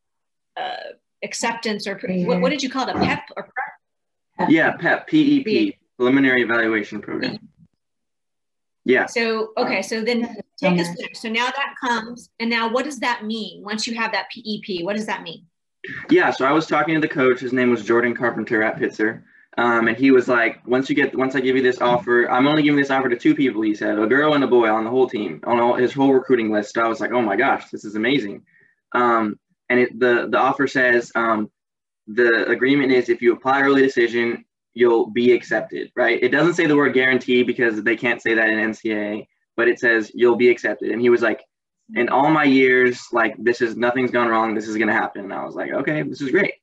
uh, 0.58 0.76
acceptance 1.24 1.88
or 1.88 1.96
pre, 1.96 2.26
what, 2.26 2.42
what 2.42 2.50
did 2.50 2.62
you 2.62 2.70
call 2.70 2.88
it 2.88 2.96
a 2.96 3.00
pep 3.00 3.24
or 3.36 3.44
prep? 3.44 4.50
Yeah. 4.50 4.76
PEP, 4.78 5.08
PEP, 5.08 5.76
preliminary 5.98 6.44
evaluation 6.44 7.02
program. 7.02 7.38
Yeah. 8.86 9.06
so 9.06 9.50
okay 9.58 9.82
so 9.82 10.02
then 10.02 10.34
take 10.58 10.80
us 10.80 10.88
there 10.98 11.10
so 11.14 11.28
now 11.28 11.48
that 11.48 11.76
comes 11.84 12.30
and 12.40 12.50
now 12.50 12.72
what 12.72 12.86
does 12.86 13.00
that 13.00 13.26
mean 13.26 13.62
once 13.62 13.86
you 13.86 13.94
have 13.96 14.14
that 14.14 14.28
pep 14.34 14.86
what 14.86 14.96
does 14.96 15.06
that 15.08 15.24
mean 15.24 15.46
Yeah, 16.10 16.32
so 16.32 16.46
I 16.46 16.52
was 16.52 16.68
talking 16.68 16.96
to 16.96 17.02
the 17.02 17.08
coach. 17.08 17.40
His 17.40 17.54
name 17.54 17.70
was 17.70 17.84
Jordan 17.84 18.16
Carpenter 18.16 18.64
at 18.64 18.78
Pitzer. 18.78 19.24
Um, 19.58 19.88
and 19.88 19.98
he 19.98 20.12
was 20.12 20.28
like, 20.28 20.66
once 20.68 20.88
you 20.88 20.96
get, 20.96 21.18
once 21.18 21.36
I 21.36 21.40
give 21.40 21.56
you 21.56 21.64
this 21.64 21.82
offer, 21.82 22.30
I'm 22.30 22.48
only 22.48 22.62
giving 22.62 22.80
this 22.80 22.92
offer 22.92 23.10
to 23.10 23.18
two 23.18 23.34
people. 23.34 23.64
He 23.64 23.74
said, 23.74 23.98
a 23.98 24.06
girl 24.06 24.34
and 24.34 24.44
a 24.44 24.48
boy 24.48 24.70
on 24.70 24.84
the 24.84 24.90
whole 24.92 25.10
team, 25.10 25.42
on 25.46 25.60
all, 25.60 25.74
his 25.74 25.94
whole 25.94 26.14
recruiting 26.14 26.52
list. 26.52 26.78
I 26.78 26.88
was 26.88 27.00
like, 27.00 27.12
oh 27.12 27.24
my 27.24 27.36
gosh, 27.36 27.70
this 27.72 27.84
is 27.84 27.96
amazing. 27.96 28.44
Um, 28.94 29.40
and 29.70 29.80
it, 29.80 30.00
the 30.00 30.28
the 30.30 30.38
offer 30.38 30.68
says 30.68 31.12
um, 31.16 31.50
the 32.06 32.48
agreement 32.48 32.92
is 32.92 33.10
if 33.10 33.22
you 33.22 33.34
apply 33.34 33.62
early 33.64 33.82
decision, 33.82 34.46
you'll 34.74 35.10
be 35.10 35.34
accepted. 35.34 35.92
Right? 35.96 36.22
It 36.22 36.30
doesn't 36.30 36.54
say 36.54 36.68
the 36.68 36.76
word 36.76 36.94
guarantee 36.94 37.42
because 37.42 37.82
they 37.82 37.96
can't 37.96 38.22
say 38.22 38.36
that 38.36 38.50
in 38.50 38.60
NCAA, 38.60 39.28
but 39.56 39.68
it 39.68 39.80
says 39.80 40.12
you'll 40.14 40.36
be 40.36 40.50
accepted. 40.50 40.92
And 40.92 41.02
he 41.02 41.10
was 41.10 41.24
like, 41.24 41.42
in 41.96 42.10
all 42.10 42.30
my 42.30 42.44
years, 42.44 43.08
like 43.12 43.36
this 43.40 43.62
is 43.62 43.76
nothing's 43.76 44.12
gone 44.12 44.28
wrong. 44.28 44.54
This 44.54 44.68
is 44.68 44.78
gonna 44.78 44.94
happen. 44.94 45.24
And 45.24 45.34
I 45.34 45.44
was 45.44 45.56
like, 45.56 45.72
okay, 45.72 46.04
this 46.04 46.22
is 46.22 46.30
great. 46.30 46.54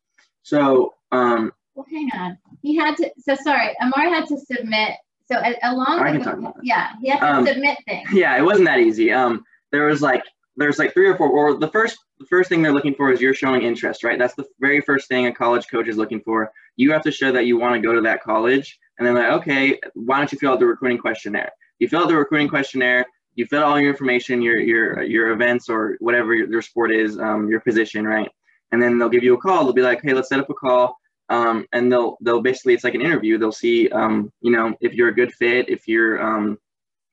So 0.42 0.94
um, 1.10 1.52
Well, 1.74 1.86
hang 1.90 2.08
on. 2.14 2.38
He 2.62 2.76
had 2.76 2.96
to, 2.98 3.10
so 3.18 3.34
sorry, 3.34 3.74
Amar 3.80 4.08
had 4.08 4.26
to 4.28 4.38
submit 4.38 4.92
So 5.30 5.36
a- 5.38 5.56
along 5.70 6.00
I 6.00 6.12
can 6.12 6.22
talk 6.22 6.38
about 6.38 6.54
that. 6.56 6.64
yeah, 6.64 6.90
he 7.00 7.08
has 7.08 7.20
to 7.20 7.34
Um, 7.36 7.46
submit 7.46 7.78
things. 7.86 8.12
Yeah, 8.12 8.36
it 8.36 8.42
wasn't 8.42 8.66
that 8.66 8.80
easy. 8.80 9.10
Um, 9.12 9.44
there 9.72 9.86
was 9.86 10.02
like 10.02 10.22
there's 10.56 10.78
like 10.78 10.92
three 10.94 11.08
or 11.08 11.16
four. 11.16 11.28
Or 11.30 11.54
the 11.54 11.66
first 11.68 11.98
the 12.20 12.26
first 12.26 12.48
thing 12.48 12.62
they're 12.62 12.72
looking 12.72 12.94
for 12.94 13.10
is 13.10 13.20
you're 13.20 13.34
showing 13.34 13.62
interest, 13.62 14.04
right? 14.04 14.18
That's 14.18 14.34
the 14.36 14.44
very 14.60 14.80
first 14.80 15.08
thing 15.08 15.26
a 15.26 15.32
college 15.32 15.66
coach 15.68 15.88
is 15.88 15.96
looking 15.96 16.20
for. 16.20 16.52
You 16.76 16.92
have 16.92 17.02
to 17.02 17.10
show 17.10 17.32
that 17.32 17.46
you 17.46 17.56
want 17.58 17.74
to 17.74 17.80
go 17.80 17.92
to 17.92 18.00
that 18.02 18.22
college, 18.22 18.78
and 18.98 19.06
then 19.06 19.14
like, 19.14 19.32
okay, 19.40 19.80
why 19.94 20.18
don't 20.18 20.30
you 20.30 20.38
fill 20.38 20.52
out 20.52 20.60
the 20.60 20.66
recruiting 20.66 20.98
questionnaire? 20.98 21.50
You 21.80 21.88
fill 21.88 22.02
out 22.02 22.08
the 22.08 22.16
recruiting 22.16 22.48
questionnaire. 22.48 23.04
You 23.34 23.46
fill 23.46 23.62
out 23.64 23.70
all 23.70 23.80
your 23.80 23.90
information, 23.90 24.42
your 24.42 24.60
your 24.60 25.02
your 25.02 25.30
events 25.32 25.68
or 25.68 25.96
whatever 25.98 26.34
your, 26.34 26.48
your 26.48 26.62
sport 26.62 26.92
is, 26.92 27.18
um, 27.18 27.48
your 27.48 27.58
position, 27.60 28.06
right? 28.06 28.30
And 28.70 28.80
then 28.80 28.98
they'll 28.98 29.08
give 29.08 29.24
you 29.24 29.34
a 29.34 29.38
call. 29.38 29.64
They'll 29.64 29.72
be 29.72 29.82
like, 29.82 30.02
hey, 30.02 30.12
let's 30.14 30.28
set 30.28 30.38
up 30.38 30.48
a 30.50 30.54
call. 30.54 30.96
Um, 31.30 31.66
and 31.72 31.90
they'll 31.90 32.18
they'll 32.20 32.42
basically 32.42 32.74
it's 32.74 32.84
like 32.84 32.94
an 32.94 33.00
interview. 33.00 33.38
They'll 33.38 33.52
see 33.52 33.88
um, 33.88 34.32
you 34.40 34.52
know 34.52 34.74
if 34.80 34.92
you're 34.94 35.08
a 35.08 35.14
good 35.14 35.32
fit, 35.32 35.68
if 35.68 35.88
you're 35.88 36.22
um, 36.22 36.58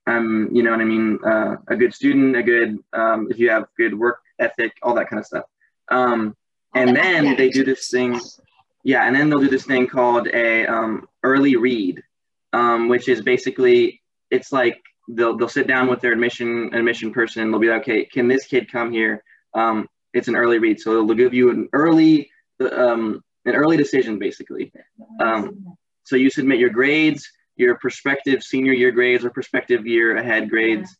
um, 0.07 0.49
you 0.51 0.63
know 0.63 0.71
what 0.71 0.81
I 0.81 0.85
mean, 0.85 1.19
uh, 1.25 1.57
a 1.67 1.75
good 1.75 1.93
student, 1.93 2.35
a 2.35 2.43
good, 2.43 2.77
um, 2.93 3.27
if 3.29 3.37
you 3.37 3.49
have 3.49 3.65
good 3.77 3.97
work 3.97 4.19
ethic, 4.39 4.73
all 4.81 4.95
that 4.95 5.09
kind 5.09 5.19
of 5.19 5.25
stuff. 5.25 5.45
Um, 5.89 6.35
and 6.73 6.95
then 6.95 7.35
they 7.35 7.49
do 7.49 7.63
this 7.63 7.89
thing, 7.89 8.19
yeah, 8.83 9.05
and 9.05 9.15
then 9.15 9.29
they'll 9.29 9.39
do 9.39 9.49
this 9.49 9.65
thing 9.65 9.87
called 9.87 10.27
a 10.27 10.65
um, 10.65 11.07
early 11.23 11.55
read, 11.57 12.01
um, 12.53 12.87
which 12.87 13.09
is 13.09 13.21
basically 13.21 14.01
it's 14.29 14.51
like 14.51 14.81
they'll 15.09 15.35
they'll 15.37 15.49
sit 15.49 15.67
down 15.67 15.87
with 15.87 15.99
their 15.99 16.13
admission 16.13 16.73
admission 16.73 17.11
person. 17.11 17.51
They'll 17.51 17.59
be 17.59 17.67
like, 17.67 17.81
okay, 17.81 18.05
can 18.05 18.27
this 18.27 18.45
kid 18.45 18.71
come 18.71 18.91
here? 18.91 19.23
Um, 19.53 19.87
it's 20.13 20.29
an 20.29 20.35
early 20.35 20.59
read, 20.59 20.79
so 20.79 21.05
they'll 21.05 21.15
give 21.15 21.33
you 21.33 21.51
an 21.51 21.67
early 21.73 22.31
um, 22.71 23.21
an 23.45 23.55
early 23.55 23.77
decision 23.77 24.19
basically. 24.19 24.71
Um, 25.19 25.77
so 26.03 26.15
you 26.15 26.29
submit 26.29 26.59
your 26.59 26.69
grades, 26.69 27.29
your 27.55 27.75
prospective 27.75 28.43
senior 28.43 28.73
year 28.73 28.91
grades 28.91 29.23
or 29.23 29.29
prospective 29.29 29.85
year 29.85 30.17
ahead 30.17 30.49
grades, 30.49 30.95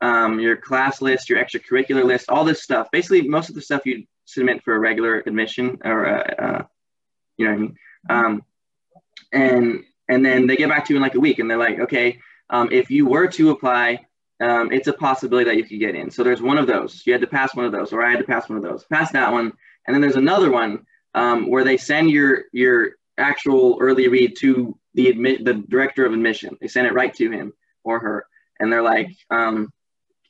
um, 0.00 0.40
your 0.40 0.56
class 0.56 1.02
list, 1.02 1.28
your 1.28 1.42
extracurricular 1.42 2.04
list, 2.04 2.30
all 2.30 2.44
this 2.44 2.62
stuff. 2.62 2.88
Basically, 2.90 3.22
most 3.22 3.48
of 3.48 3.54
the 3.54 3.62
stuff 3.62 3.84
you 3.84 4.04
submit 4.24 4.62
for 4.62 4.74
a 4.74 4.78
regular 4.78 5.22
admission 5.26 5.78
or, 5.84 6.06
uh, 6.06 6.34
uh, 6.38 6.62
you 7.36 7.44
know 7.44 7.50
what 7.52 7.56
I 7.56 7.60
mean? 7.60 7.76
Um, 8.08 8.42
and 9.32 9.84
and 10.08 10.24
then 10.24 10.46
they 10.46 10.56
get 10.56 10.68
back 10.68 10.84
to 10.86 10.92
you 10.92 10.96
in 10.96 11.02
like 11.02 11.16
a 11.16 11.20
week 11.20 11.38
and 11.38 11.50
they're 11.50 11.58
like, 11.58 11.80
okay, 11.80 12.18
um, 12.48 12.68
if 12.70 12.90
you 12.90 13.06
were 13.06 13.26
to 13.26 13.50
apply, 13.50 14.06
um, 14.40 14.70
it's 14.72 14.86
a 14.86 14.92
possibility 14.92 15.50
that 15.50 15.56
you 15.56 15.64
could 15.64 15.80
get 15.80 15.96
in. 15.96 16.10
So 16.10 16.22
there's 16.22 16.40
one 16.40 16.58
of 16.58 16.66
those. 16.66 17.02
You 17.04 17.12
had 17.12 17.22
to 17.22 17.26
pass 17.26 17.54
one 17.54 17.66
of 17.66 17.72
those, 17.72 17.92
or 17.92 18.04
I 18.04 18.10
had 18.10 18.20
to 18.20 18.24
pass 18.24 18.48
one 18.48 18.56
of 18.56 18.62
those. 18.62 18.84
Pass 18.84 19.10
that 19.12 19.32
one, 19.32 19.52
and 19.86 19.94
then 19.94 20.00
there's 20.00 20.16
another 20.16 20.50
one 20.50 20.86
um, 21.16 21.50
where 21.50 21.64
they 21.64 21.76
send 21.76 22.10
your 22.10 22.44
your 22.52 22.92
actual 23.18 23.78
early 23.80 24.06
read 24.06 24.36
to 24.36 24.78
the 24.94 25.08
admit 25.08 25.44
the 25.44 25.54
director 25.54 26.06
of 26.06 26.12
admission. 26.12 26.56
They 26.60 26.68
send 26.68 26.86
it 26.86 26.94
right 26.94 27.12
to 27.14 27.30
him 27.30 27.52
or 27.82 27.98
her, 27.98 28.26
and 28.60 28.72
they're 28.72 28.82
like, 28.82 29.10
um, 29.30 29.72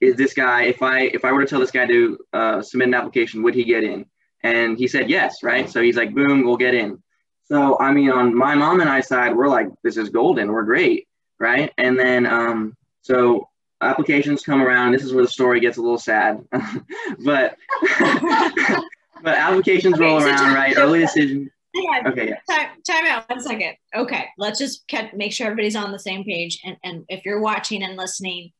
"Is 0.00 0.16
this 0.16 0.32
guy? 0.32 0.62
If 0.62 0.82
I 0.82 1.00
if 1.00 1.24
I 1.24 1.32
were 1.32 1.42
to 1.42 1.46
tell 1.46 1.60
this 1.60 1.70
guy 1.70 1.86
to 1.86 2.18
uh, 2.32 2.62
submit 2.62 2.88
an 2.88 2.94
application, 2.94 3.42
would 3.42 3.54
he 3.54 3.64
get 3.64 3.84
in?" 3.84 4.06
And 4.42 4.78
he 4.78 4.88
said 4.88 5.10
yes, 5.10 5.42
right? 5.42 5.68
So 5.68 5.82
he's 5.82 5.96
like, 5.96 6.14
"Boom, 6.14 6.44
we'll 6.44 6.56
get 6.56 6.74
in." 6.74 7.02
So 7.44 7.78
I 7.78 7.92
mean, 7.92 8.10
on 8.10 8.34
my 8.34 8.54
mom 8.54 8.80
and 8.80 8.88
I 8.88 9.02
side, 9.02 9.36
we're 9.36 9.48
like, 9.48 9.68
"This 9.84 9.98
is 9.98 10.08
golden. 10.08 10.50
We're 10.50 10.62
great." 10.62 11.06
right? 11.38 11.72
And 11.78 11.98
then 11.98 12.26
um, 12.26 12.76
so 13.02 13.48
applications 13.80 14.42
come 14.42 14.62
around. 14.62 14.92
This 14.92 15.04
is 15.04 15.12
where 15.12 15.24
the 15.24 15.30
story 15.30 15.60
gets 15.60 15.76
a 15.76 15.82
little 15.82 15.98
sad, 15.98 16.44
but 17.24 17.56
but 19.22 19.36
applications 19.36 19.98
roll 19.98 20.16
Okay, 20.16 20.24
so 20.24 20.28
around, 20.30 20.38
just- 20.38 20.56
right? 20.56 20.76
Early 20.78 20.98
decision. 21.00 21.50
On. 21.76 22.06
Okay, 22.06 22.28
yeah. 22.28 22.38
Time, 22.56 22.70
time 22.88 23.04
out 23.06 23.28
one 23.28 23.38
second. 23.40 23.74
Okay, 23.94 24.24
let's 24.38 24.58
just 24.58 24.84
ke- 24.88 25.12
make 25.14 25.30
sure 25.32 25.46
everybody's 25.46 25.76
on 25.76 25.92
the 25.92 25.98
same 25.98 26.24
page. 26.24 26.58
And, 26.64 26.76
and 26.82 27.04
if 27.10 27.24
you're 27.26 27.40
watching 27.40 27.82
and 27.82 27.96
listening, 27.98 28.52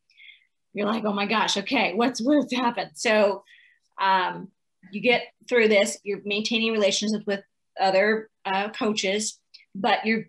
you're 0.74 0.86
like, 0.86 1.04
oh 1.06 1.14
my 1.14 1.24
gosh, 1.24 1.56
okay, 1.56 1.94
what's 1.94 2.20
what's 2.20 2.52
happened? 2.54 2.90
So 2.94 3.42
um, 3.98 4.48
you 4.92 5.00
get 5.00 5.22
through 5.48 5.68
this. 5.68 5.96
You're 6.04 6.20
maintaining 6.26 6.72
relationships 6.72 7.24
with 7.26 7.40
other 7.80 8.28
uh, 8.44 8.68
coaches, 8.70 9.38
but 9.74 10.04
you're 10.04 10.24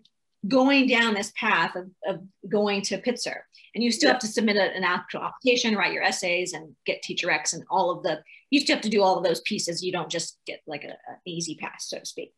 going 0.46 0.86
down 0.88 1.12
this 1.12 1.30
path 1.38 1.76
of, 1.76 1.90
of 2.06 2.22
going 2.48 2.80
to 2.82 2.96
Pitzer, 3.02 3.40
and 3.74 3.84
you 3.84 3.92
still 3.92 4.10
have 4.10 4.20
to 4.20 4.26
submit 4.26 4.56
a- 4.56 4.74
an 4.74 4.84
actual 4.84 5.20
application, 5.24 5.76
write 5.76 5.92
your 5.92 6.04
essays, 6.04 6.54
and 6.54 6.74
get 6.86 7.02
Teacher 7.02 7.26
recs 7.26 7.52
and 7.52 7.64
all 7.70 7.90
of 7.90 8.02
the. 8.02 8.22
You 8.50 8.60
still 8.60 8.76
have 8.76 8.82
to 8.82 8.88
do 8.88 9.02
all 9.02 9.18
of 9.18 9.24
those 9.24 9.40
pieces. 9.42 9.82
You 9.82 9.92
don't 9.92 10.10
just 10.10 10.38
get 10.46 10.60
like 10.66 10.84
a, 10.84 10.88
an 10.88 11.16
easy 11.26 11.54
pass, 11.54 11.88
so 11.88 11.98
to 11.98 12.06
speak. 12.06 12.32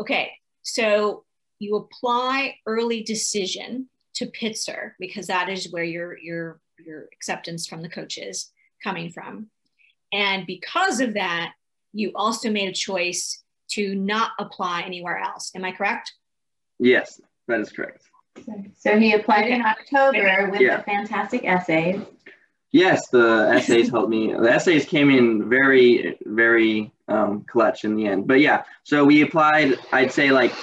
Okay, 0.00 0.30
so 0.62 1.24
you 1.58 1.76
apply 1.76 2.56
early 2.66 3.02
decision 3.02 3.88
to 4.14 4.26
Pitzer 4.26 4.92
because 4.98 5.26
that 5.26 5.48
is 5.48 5.70
where 5.70 5.84
your 5.84 6.18
your 6.18 6.60
your 6.78 7.08
acceptance 7.12 7.66
from 7.66 7.82
the 7.82 7.88
coaches 7.88 8.50
coming 8.82 9.10
from, 9.10 9.48
and 10.12 10.46
because 10.46 11.00
of 11.00 11.14
that, 11.14 11.52
you 11.92 12.12
also 12.14 12.50
made 12.50 12.68
a 12.68 12.72
choice 12.72 13.42
to 13.72 13.94
not 13.94 14.32
apply 14.38 14.82
anywhere 14.82 15.18
else. 15.18 15.52
Am 15.54 15.64
I 15.64 15.72
correct? 15.72 16.12
Yes, 16.78 17.20
that 17.46 17.60
is 17.60 17.70
correct. 17.70 18.04
So 18.78 18.98
he 18.98 19.12
applied 19.12 19.48
in 19.48 19.62
October 19.62 20.48
with 20.50 20.60
Yeah. 20.60 20.78
the 20.78 20.82
fantastic 20.84 21.44
essays. 21.44 22.00
Yes, 22.72 23.08
the 23.08 23.50
essays 23.54 23.90
helped 23.90 24.10
me. 24.10 24.32
The 24.32 24.50
essays 24.50 24.84
came 24.84 25.10
in 25.10 25.48
very, 25.48 26.18
very 26.24 26.92
um, 27.08 27.44
clutch 27.44 27.84
in 27.84 27.96
the 27.96 28.06
end. 28.06 28.26
But 28.26 28.40
yeah, 28.40 28.64
so 28.84 29.04
we 29.04 29.22
applied. 29.22 29.78
I'd 29.92 30.12
say 30.12 30.30
like, 30.30 30.52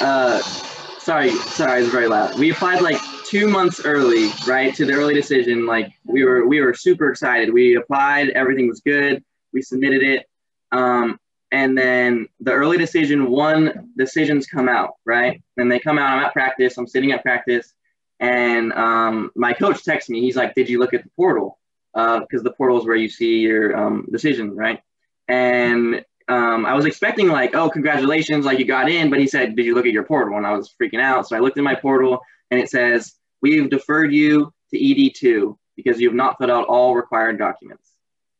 uh, 0.00 0.40
sorry, 0.98 1.30
sorry, 1.30 1.82
it's 1.82 1.90
very 1.90 2.08
loud. 2.08 2.38
We 2.38 2.50
applied 2.50 2.82
like 2.82 3.00
two 3.26 3.48
months 3.48 3.84
early, 3.84 4.30
right, 4.46 4.74
to 4.74 4.84
the 4.84 4.92
early 4.92 5.14
decision. 5.14 5.66
Like 5.66 5.92
we 6.04 6.24
were, 6.24 6.46
we 6.46 6.60
were 6.60 6.74
super 6.74 7.10
excited. 7.10 7.52
We 7.52 7.76
applied, 7.76 8.30
everything 8.30 8.68
was 8.68 8.80
good. 8.80 9.22
We 9.52 9.62
submitted 9.62 10.02
it, 10.02 10.26
um, 10.72 11.18
and 11.52 11.76
then 11.76 12.26
the 12.40 12.52
early 12.52 12.78
decision 12.78 13.30
one 13.30 13.90
decisions 13.96 14.46
come 14.46 14.68
out, 14.68 14.94
right? 15.04 15.42
And 15.58 15.70
they 15.70 15.78
come 15.78 15.98
out. 15.98 16.16
I'm 16.16 16.24
at 16.24 16.32
practice. 16.32 16.78
I'm 16.78 16.86
sitting 16.86 17.12
at 17.12 17.22
practice. 17.22 17.74
And 18.22 18.72
um, 18.72 19.32
my 19.34 19.52
coach 19.52 19.84
texts 19.84 20.08
me. 20.08 20.20
He's 20.20 20.36
like, 20.36 20.54
"Did 20.54 20.70
you 20.70 20.78
look 20.78 20.94
at 20.94 21.02
the 21.02 21.10
portal? 21.16 21.58
Because 21.92 22.42
the 22.42 22.52
portal 22.52 22.78
is 22.78 22.86
where 22.86 22.96
you 22.96 23.08
see 23.08 23.40
your 23.40 23.76
um, 23.76 24.06
decision, 24.10 24.54
right?" 24.56 24.80
And 25.26 26.04
um, 26.28 26.64
I 26.64 26.74
was 26.74 26.86
expecting 26.86 27.28
like, 27.28 27.56
"Oh, 27.56 27.68
congratulations, 27.68 28.46
like 28.46 28.60
you 28.60 28.64
got 28.64 28.88
in." 28.88 29.10
But 29.10 29.18
he 29.18 29.26
said, 29.26 29.56
"Did 29.56 29.66
you 29.66 29.74
look 29.74 29.86
at 29.86 29.92
your 29.92 30.04
portal?" 30.04 30.36
And 30.38 30.46
I 30.46 30.52
was 30.52 30.72
freaking 30.80 31.00
out. 31.00 31.28
So 31.28 31.36
I 31.36 31.40
looked 31.40 31.58
at 31.58 31.64
my 31.64 31.74
portal, 31.74 32.20
and 32.52 32.60
it 32.60 32.70
says, 32.70 33.14
"We've 33.42 33.68
deferred 33.68 34.14
you 34.14 34.52
to 34.70 34.78
ED2 34.78 35.58
because 35.76 36.00
you 36.00 36.08
have 36.08 36.16
not 36.16 36.38
filled 36.38 36.52
out 36.52 36.68
all 36.68 36.94
required 36.94 37.38
documents." 37.38 37.90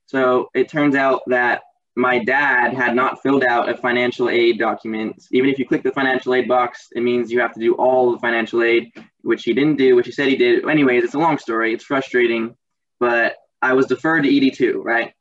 So 0.06 0.48
it 0.54 0.68
turns 0.68 0.94
out 0.94 1.22
that 1.26 1.62
my 1.96 2.20
dad 2.20 2.72
had 2.72 2.94
not 2.94 3.20
filled 3.20 3.44
out 3.44 3.68
a 3.68 3.76
financial 3.76 4.30
aid 4.30 4.60
document. 4.60 5.26
Even 5.32 5.50
if 5.50 5.58
you 5.58 5.66
click 5.66 5.82
the 5.82 5.90
financial 5.90 6.34
aid 6.34 6.46
box, 6.46 6.88
it 6.94 7.02
means 7.02 7.32
you 7.32 7.40
have 7.40 7.52
to 7.54 7.60
do 7.60 7.74
all 7.74 8.12
the 8.12 8.18
financial 8.18 8.62
aid, 8.62 8.92
which 9.22 9.44
he 9.44 9.52
didn't 9.52 9.76
do, 9.76 9.96
which 9.96 10.06
he 10.06 10.12
said 10.12 10.28
he 10.28 10.36
did. 10.36 10.68
Anyways, 10.68 11.04
it's 11.04 11.14
a 11.14 11.18
long 11.18 11.38
story. 11.38 11.72
It's 11.72 11.84
frustrating, 11.84 12.56
but 13.00 13.36
I 13.60 13.72
was 13.74 13.86
deferred 13.86 14.24
to 14.24 14.28
ED2, 14.28 14.74
right? 14.82 15.12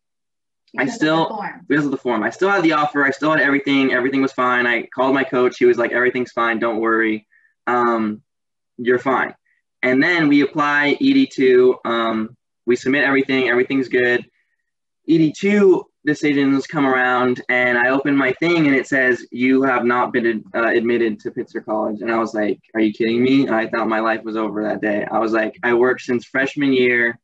I 0.77 0.85
because 0.85 0.95
of 0.95 0.99
the 0.99 1.05
still- 1.05 1.27
form. 1.29 1.65
Because 1.67 1.85
of 1.85 1.91
the 1.91 1.97
form. 1.97 2.23
I 2.23 2.29
still 2.29 2.49
had 2.49 2.63
the 2.63 2.73
offer. 2.73 3.05
I 3.05 3.11
still 3.11 3.31
had 3.31 3.41
everything. 3.41 3.93
Everything 3.93 4.21
was 4.21 4.31
fine. 4.31 4.65
I 4.65 4.83
called 4.83 5.13
my 5.13 5.23
coach. 5.23 5.57
He 5.57 5.65
was 5.65 5.77
like, 5.77 5.91
everything's 5.91 6.31
fine. 6.31 6.59
Don't 6.59 6.79
worry. 6.79 7.27
Um, 7.67 8.21
you're 8.77 8.99
fine. 8.99 9.35
And 9.83 10.01
then 10.01 10.27
we 10.27 10.41
apply 10.41 10.97
ED2. 11.01 11.75
Um, 11.85 12.37
we 12.65 12.75
submit 12.75 13.03
everything. 13.03 13.49
Everything's 13.49 13.89
good. 13.89 14.25
ED2 15.09 15.83
decisions 16.05 16.65
come 16.65 16.85
around 16.85 17.41
and 17.49 17.77
I 17.77 17.89
open 17.89 18.15
my 18.15 18.31
thing 18.33 18.67
and 18.67 18.75
it 18.75 18.87
says, 18.87 19.25
you 19.31 19.61
have 19.63 19.85
not 19.85 20.11
been 20.11 20.43
uh, 20.55 20.67
admitted 20.67 21.19
to 21.21 21.31
Pitzer 21.31 21.63
College. 21.63 22.01
And 22.01 22.11
I 22.11 22.17
was 22.17 22.33
like, 22.33 22.59
are 22.73 22.81
you 22.81 22.91
kidding 22.93 23.23
me? 23.23 23.47
I 23.47 23.69
thought 23.69 23.87
my 23.87 23.99
life 23.99 24.23
was 24.23 24.35
over 24.35 24.63
that 24.63 24.81
day. 24.81 25.05
I 25.11 25.19
was 25.19 25.31
like, 25.31 25.57
I 25.63 25.73
worked 25.73 26.01
since 26.01 26.25
freshman 26.25 26.73
year, 26.73 27.19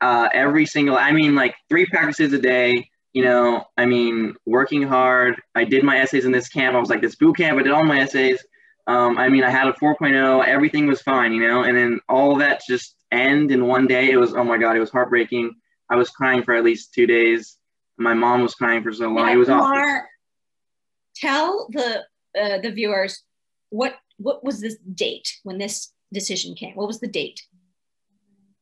uh, 0.00 0.28
every 0.32 0.64
single, 0.64 0.96
I 0.96 1.12
mean, 1.12 1.34
like 1.34 1.54
three 1.68 1.86
practices 1.86 2.32
a 2.32 2.38
day, 2.38 2.88
you 3.12 3.24
know, 3.24 3.64
I 3.76 3.84
mean, 3.84 4.34
working 4.46 4.82
hard. 4.82 5.40
I 5.54 5.64
did 5.64 5.82
my 5.82 5.98
essays 5.98 6.24
in 6.24 6.32
this 6.32 6.48
camp. 6.48 6.76
I 6.76 6.80
was 6.80 6.90
like, 6.90 7.02
this 7.02 7.16
boot 7.16 7.36
camp, 7.36 7.58
I 7.58 7.62
did 7.62 7.72
all 7.72 7.84
my 7.84 8.00
essays. 8.00 8.42
Um, 8.86 9.18
I 9.18 9.28
mean, 9.28 9.44
I 9.44 9.50
had 9.50 9.68
a 9.68 9.72
4.0, 9.74 10.46
everything 10.46 10.86
was 10.86 11.02
fine, 11.02 11.34
you 11.34 11.46
know, 11.46 11.62
and 11.62 11.76
then 11.76 12.00
all 12.08 12.36
that 12.36 12.62
just 12.66 12.94
end 13.12 13.50
in 13.50 13.66
one 13.66 13.86
day. 13.86 14.10
It 14.10 14.16
was, 14.16 14.32
oh 14.34 14.44
my 14.44 14.56
God, 14.56 14.76
it 14.76 14.80
was 14.80 14.90
heartbreaking. 14.90 15.54
I 15.90 15.96
was 15.96 16.08
crying 16.08 16.42
for 16.42 16.54
at 16.54 16.64
least 16.64 16.94
two 16.94 17.06
days. 17.06 17.58
My 17.98 18.14
mom 18.14 18.42
was 18.42 18.54
crying 18.54 18.82
for 18.82 18.92
so 18.92 19.08
long. 19.08 19.28
It 19.28 19.36
was 19.36 19.48
awful. 19.48 19.68
Mar, 19.68 20.08
tell 21.16 21.68
the 21.70 22.04
uh, 22.40 22.58
the 22.58 22.70
viewers 22.70 23.22
what 23.70 23.96
what 24.18 24.44
was 24.44 24.60
this 24.60 24.76
date 24.94 25.38
when 25.42 25.58
this 25.58 25.92
decision 26.12 26.54
came? 26.54 26.74
What 26.74 26.86
was 26.86 27.00
the 27.00 27.08
date? 27.08 27.42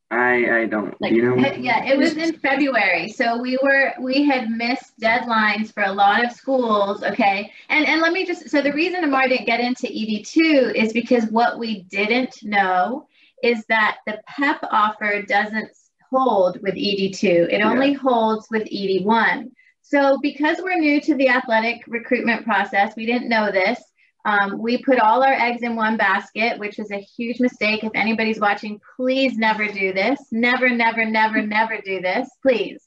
I 0.09 0.61
I 0.61 0.65
don't. 0.65 0.99
Like, 1.01 1.11
you 1.11 1.21
know. 1.21 1.35
Yeah, 1.35 1.83
it 1.85 1.97
was 1.97 2.15
in 2.15 2.33
February. 2.39 3.09
So 3.09 3.41
we 3.41 3.57
were 3.61 3.93
we 3.99 4.23
had 4.23 4.49
missed 4.49 4.97
deadlines 5.01 5.73
for 5.73 5.83
a 5.83 5.91
lot 5.91 6.23
of 6.23 6.31
schools. 6.31 7.03
Okay. 7.03 7.51
And 7.69 7.85
and 7.85 8.01
let 8.01 8.13
me 8.13 8.25
just 8.25 8.49
so 8.49 8.61
the 8.61 8.71
reason 8.71 9.03
Amar 9.03 9.27
didn't 9.27 9.45
get 9.45 9.59
into 9.59 9.87
ED2 9.87 10.75
is 10.75 10.93
because 10.93 11.25
what 11.25 11.59
we 11.59 11.81
didn't 11.83 12.41
know 12.41 13.07
is 13.43 13.65
that 13.67 13.97
the 14.07 14.19
PEP 14.27 14.63
offer 14.71 15.21
doesn't 15.23 15.69
hold 16.11 16.61
with 16.61 16.75
ED2. 16.75 17.51
It 17.51 17.61
only 17.61 17.93
holds 17.93 18.47
with 18.49 18.63
ED1. 18.63 19.51
So 19.81 20.19
because 20.21 20.57
we're 20.61 20.77
new 20.77 20.99
to 21.01 21.15
the 21.15 21.29
athletic 21.29 21.83
recruitment 21.87 22.43
process, 22.43 22.95
we 22.95 23.05
didn't 23.05 23.29
know 23.29 23.51
this. 23.51 23.81
Um, 24.25 24.61
we 24.61 24.83
put 24.83 24.99
all 24.99 25.23
our 25.23 25.33
eggs 25.33 25.63
in 25.63 25.77
one 25.77 25.95
basket, 25.95 26.59
which 26.59 26.79
is 26.79 26.91
a 26.91 26.99
huge 26.99 27.39
mistake. 27.39 27.85
If 27.85 27.93
anybody's 27.95 28.41
watching, 28.41 28.81
please 28.97 29.37
never 29.37 29.67
do 29.67 29.93
this. 29.93 30.19
Never, 30.31 30.69
never, 30.69 31.05
never, 31.05 31.41
never 31.41 31.79
do 31.79 32.01
this, 32.01 32.29
please. 32.41 32.85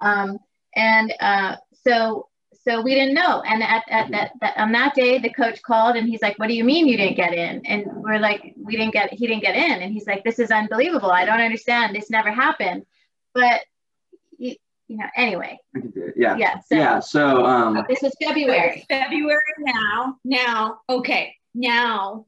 Um, 0.00 0.38
and 0.74 1.12
uh, 1.20 1.56
so, 1.86 2.28
so 2.68 2.82
we 2.82 2.94
didn't 2.94 3.14
know. 3.14 3.40
And 3.42 3.62
at, 3.62 3.82
at 3.88 4.10
that, 4.10 4.32
that 4.40 4.56
on 4.56 4.72
that 4.72 4.94
day, 4.94 5.18
the 5.18 5.30
coach 5.30 5.62
called 5.62 5.96
and 5.96 6.08
he's 6.08 6.20
like, 6.20 6.38
"What 6.38 6.48
do 6.48 6.54
you 6.54 6.64
mean 6.64 6.86
you 6.86 6.96
didn't 6.96 7.16
get 7.16 7.32
in?" 7.32 7.64
And 7.64 7.86
we're 7.86 8.18
like, 8.18 8.54
"We 8.56 8.76
didn't 8.76 8.92
get. 8.92 9.12
He 9.12 9.26
didn't 9.26 9.42
get 9.42 9.56
in." 9.56 9.82
And 9.82 9.92
he's 9.92 10.06
like, 10.06 10.24
"This 10.24 10.38
is 10.38 10.50
unbelievable. 10.50 11.10
I 11.10 11.24
don't 11.24 11.40
understand. 11.40 11.94
This 11.94 12.10
never 12.10 12.30
happened." 12.30 12.84
But 13.34 13.62
you, 14.38 14.56
you 14.88 14.96
know, 14.98 15.06
anyway. 15.16 15.58
I 15.74 15.80
can 15.80 15.90
do 15.90 16.04
it. 16.04 16.14
Yeah. 16.16 16.36
Yeah. 16.36 16.60
So 16.60 16.76
Yeah. 16.76 17.00
So 17.00 17.46
um. 17.46 17.84
this 17.88 18.02
is 18.02 18.12
February. 18.22 18.84
February 18.88 19.40
now. 19.60 20.16
Now, 20.24 20.80
okay. 20.88 21.36
Now 21.54 22.26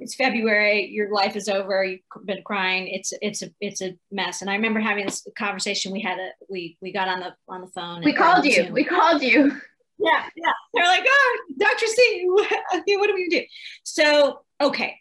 it's 0.00 0.14
February. 0.14 0.88
Your 0.88 1.12
life 1.12 1.36
is 1.36 1.48
over. 1.48 1.84
You've 1.84 2.00
been 2.24 2.42
crying. 2.44 2.88
It's 2.88 3.12
it's 3.20 3.42
a 3.42 3.50
it's 3.60 3.82
a 3.82 3.96
mess. 4.10 4.40
And 4.40 4.50
I 4.50 4.54
remember 4.54 4.80
having 4.80 5.06
this 5.06 5.26
conversation. 5.36 5.92
We 5.92 6.00
had 6.00 6.18
a 6.18 6.30
we 6.48 6.76
we 6.80 6.92
got 6.92 7.08
on 7.08 7.20
the 7.20 7.34
on 7.48 7.60
the 7.60 7.66
phone. 7.68 8.02
We 8.04 8.12
called 8.12 8.44
you. 8.44 8.52
Zoom. 8.52 8.72
We 8.72 8.84
called 8.84 9.22
you. 9.22 9.60
Yeah, 9.98 10.24
yeah. 10.36 10.52
They're 10.72 10.86
like, 10.86 11.04
ah, 11.04 11.10
oh, 11.10 11.42
Dr. 11.58 11.86
C, 11.86 12.28
okay, 12.74 12.96
what 12.96 13.08
do 13.08 13.14
we 13.14 13.28
do? 13.28 13.42
So, 13.82 14.42
okay, 14.60 14.96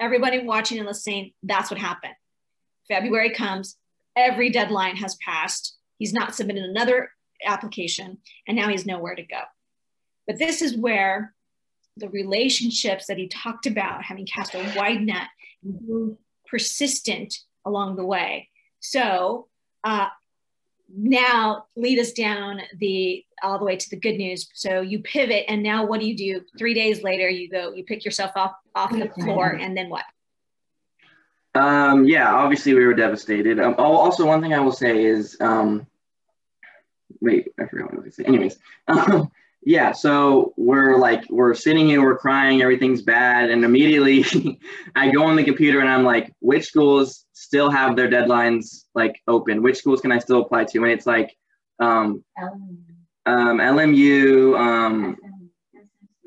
everybody 0.00 0.38
watching 0.38 0.78
and 0.78 0.86
listening, 0.86 1.32
that's 1.42 1.70
what 1.70 1.78
happened. 1.78 2.14
February 2.88 3.34
comes, 3.34 3.76
every 4.16 4.50
deadline 4.50 4.96
has 4.96 5.16
passed. 5.16 5.76
He's 5.98 6.14
not 6.14 6.34
submitted 6.34 6.64
another 6.64 7.10
application, 7.44 8.18
and 8.48 8.56
now 8.56 8.68
he's 8.68 8.86
nowhere 8.86 9.14
to 9.14 9.22
go. 9.22 9.40
But 10.26 10.38
this 10.38 10.62
is 10.62 10.76
where 10.76 11.34
the 11.96 12.08
relationships 12.08 13.06
that 13.06 13.18
he 13.18 13.28
talked 13.28 13.66
about, 13.66 14.02
having 14.02 14.26
cast 14.26 14.54
a 14.54 14.72
wide 14.76 15.02
net, 15.02 15.28
and 15.62 15.78
being 15.86 16.18
persistent 16.46 17.38
along 17.64 17.96
the 17.96 18.04
way. 18.04 18.48
So, 18.80 19.48
uh, 19.84 20.08
now 20.96 21.66
lead 21.76 21.98
us 21.98 22.12
down 22.12 22.60
the 22.78 23.24
all 23.42 23.58
the 23.58 23.64
way 23.64 23.76
to 23.76 23.90
the 23.90 23.96
good 23.96 24.16
news. 24.16 24.48
So 24.54 24.80
you 24.80 25.00
pivot, 25.00 25.44
and 25.48 25.62
now 25.62 25.86
what 25.86 26.00
do 26.00 26.06
you 26.06 26.16
do? 26.16 26.40
Three 26.58 26.74
days 26.74 27.02
later, 27.02 27.28
you 27.28 27.48
go, 27.48 27.72
you 27.72 27.84
pick 27.84 28.04
yourself 28.04 28.32
off 28.36 28.52
off 28.74 28.90
the 28.90 29.08
floor, 29.22 29.48
and 29.60 29.76
then 29.76 29.88
what? 29.88 30.04
Um, 31.54 32.04
yeah, 32.04 32.34
obviously 32.34 32.74
we 32.74 32.84
were 32.84 32.94
devastated. 32.94 33.60
Um, 33.60 33.74
also, 33.78 34.26
one 34.26 34.42
thing 34.42 34.54
I 34.54 34.60
will 34.60 34.72
say 34.72 35.04
is, 35.04 35.36
um, 35.40 35.86
wait, 37.20 37.52
I 37.60 37.66
forgot 37.66 37.84
what 37.86 37.94
I 37.94 37.96
was 37.96 38.02
going 38.02 38.10
to 38.10 38.16
say. 38.16 38.24
Anyways, 38.24 38.58
um, 38.88 39.30
yeah, 39.66 39.92
so 39.92 40.52
we're 40.56 40.98
like, 40.98 41.24
we're 41.30 41.54
sitting 41.54 41.86
here, 41.86 42.02
we're 42.02 42.18
crying, 42.18 42.60
everything's 42.60 43.02
bad. 43.02 43.50
And 43.50 43.64
immediately 43.64 44.24
I 44.94 45.10
go 45.10 45.24
on 45.24 45.36
the 45.36 45.44
computer 45.44 45.80
and 45.80 45.88
I'm 45.88 46.04
like, 46.04 46.32
which 46.40 46.66
schools 46.66 47.24
still 47.32 47.70
have 47.70 47.96
their 47.96 48.08
deadlines 48.08 48.84
like 48.94 49.20
open? 49.26 49.62
Which 49.62 49.78
schools 49.78 50.00
can 50.00 50.12
I 50.12 50.18
still 50.18 50.42
apply 50.42 50.64
to? 50.64 50.82
And 50.82 50.92
it's 50.92 51.06
like, 51.06 51.34
um, 51.80 52.22
um, 53.26 53.58
LMU, 53.58 54.58
um, 54.58 55.16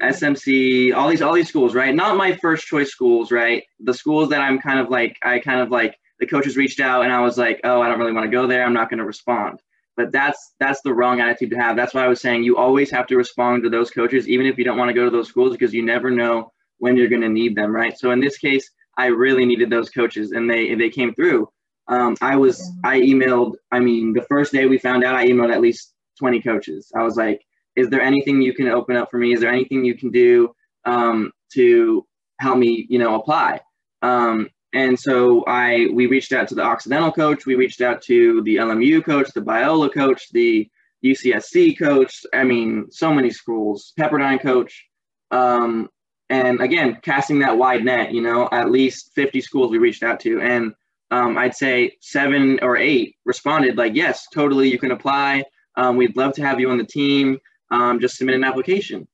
SMC, 0.02 0.94
all 0.96 1.10
these 1.10 1.22
all 1.22 1.34
these 1.34 1.50
schools, 1.50 1.74
right? 1.74 1.94
Not 1.94 2.18
my 2.18 2.36
first 2.36 2.68
choice 2.68 2.92
schools, 2.92 3.32
right? 3.32 3.64
The 3.80 3.94
schools 3.94 4.30
that 4.30 4.42
I'm 4.42 4.60
kind 4.60 4.80
of 4.80 4.90
like 4.90 5.18
I 5.24 5.40
kind 5.40 5.60
of 5.60 5.72
like 5.72 5.98
the 6.20 6.28
coaches 6.28 6.58
reached 6.58 6.80
out 6.80 7.04
and 7.04 7.12
I 7.12 7.22
was 7.22 7.38
like, 7.38 7.60
"Oh, 7.64 7.82
I 7.82 7.90
don't 7.90 8.00
really 8.00 8.12
want 8.12 8.26
to 8.26 8.32
go 8.32 8.46
there. 8.46 8.64
I'm 8.64 8.74
not 8.74 8.90
going 8.90 9.00
to 9.00 9.06
respond." 9.06 9.60
But 9.98 10.12
that's 10.12 10.54
that's 10.60 10.82
the 10.82 10.94
wrong 10.94 11.20
attitude 11.20 11.50
to 11.50 11.58
have. 11.58 11.76
That's 11.76 11.94
why 11.94 12.06
I 12.06 12.08
was 12.08 12.22
saying 12.22 12.44
you 12.44 12.56
always 12.56 12.90
have 12.92 13.08
to 13.08 13.18
respond 13.18 13.64
to 13.64 13.70
those 13.70 13.90
coaches 13.90 14.28
even 14.30 14.46
if 14.46 14.58
you 14.58 14.64
don't 14.64 14.78
want 14.78 14.90
to 14.90 14.94
go 14.94 15.06
to 15.06 15.12
those 15.12 15.28
schools 15.28 15.52
because 15.52 15.74
you 15.74 15.84
never 15.84 16.12
know 16.12 16.52
when 16.78 16.96
you're 16.96 17.10
going 17.10 17.24
to 17.24 17.30
need 17.30 17.56
them, 17.56 17.76
right? 17.76 17.98
So 17.98 18.12
in 18.12 18.20
this 18.20 18.38
case, 18.38 18.70
I 18.98 19.08
really 19.08 19.46
needed 19.46 19.70
those 19.70 19.90
coaches 19.90 20.32
and 20.32 20.50
they 20.50 20.76
they 20.76 20.90
came 20.90 21.14
through. 21.16 21.50
Um, 21.88 22.16
I 22.22 22.36
was 22.36 22.72
I 22.84 23.00
emailed, 23.00 23.56
I 23.72 23.80
mean, 23.80 24.14
the 24.14 24.24
first 24.24 24.52
day 24.52 24.66
we 24.68 24.78
found 24.78 25.04
out 25.04 25.16
I 25.16 25.28
emailed 25.28 25.54
at 25.54 25.62
least 25.62 25.94
20 26.20 26.42
coaches. 26.42 26.92
I 26.96 27.04
was 27.04 27.16
like, 27.16 27.42
is 27.76 27.90
there 27.90 28.02
anything 28.02 28.42
you 28.42 28.54
can 28.54 28.68
open 28.68 28.98
up 28.98 29.10
for 29.10 29.18
me? 29.18 29.34
Is 29.34 29.40
there 29.40 29.52
anything 29.52 29.86
you 29.86 29.96
can 29.96 30.12
do 30.12 30.54
um, 30.86 31.32
to 31.54 32.06
help 32.40 32.58
me, 32.58 32.86
you 32.90 33.00
know, 33.00 33.16
apply? 33.16 33.62
Um, 34.02 34.50
and 34.74 35.00
so 35.00 35.44
I 35.48 35.88
we 35.94 36.08
reached 36.08 36.34
out 36.34 36.48
to 36.50 36.56
the 36.56 36.64
Occidental 36.64 37.12
coach, 37.12 37.46
we 37.46 37.56
reached 37.56 37.82
out 37.82 38.02
to 38.04 38.42
the 38.44 38.58
LMU 38.58 39.04
coach, 39.04 39.32
the 39.34 39.42
Biola 39.42 39.94
coach, 39.94 40.30
the 40.32 40.70
UCSC 41.04 41.78
coach. 41.78 42.26
I 42.34 42.44
mean, 42.44 42.88
so 42.92 43.14
many 43.14 43.30
schools, 43.30 43.94
Pepperdine 44.00 44.42
coach, 44.42 44.86
um, 45.32 45.90
and 46.30 46.62
again, 46.62 47.00
casting 47.02 47.40
that 47.40 47.58
wide 47.58 47.86
net. 47.86 48.14
You 48.14 48.22
know, 48.22 48.50
at 48.52 48.72
least 48.72 49.12
50 49.16 49.42
schools 49.42 49.72
we 49.72 49.78
reached 49.78 50.04
out 50.04 50.20
to, 50.22 50.42
and 50.42 50.74
um, 51.12 51.38
I'd 51.38 51.56
say 51.56 51.96
seven 52.02 52.60
or 52.62 52.78
eight 52.78 53.16
responded 53.26 53.78
like, 53.78 53.96
yes, 53.96 54.28
totally, 54.34 54.70
you 54.70 54.80
can 54.80 54.92
apply. 54.92 55.44
Um, 55.78 55.96
we'd 55.96 56.18
love 56.18 56.34
to 56.34 56.42
have 56.42 56.60
you 56.60 56.70
on 56.72 56.78
the 56.78 56.86
team 56.86 57.40
um, 57.72 58.00
just 58.00 58.18
submit 58.18 58.36
an 58.36 58.44
application. 58.44 59.08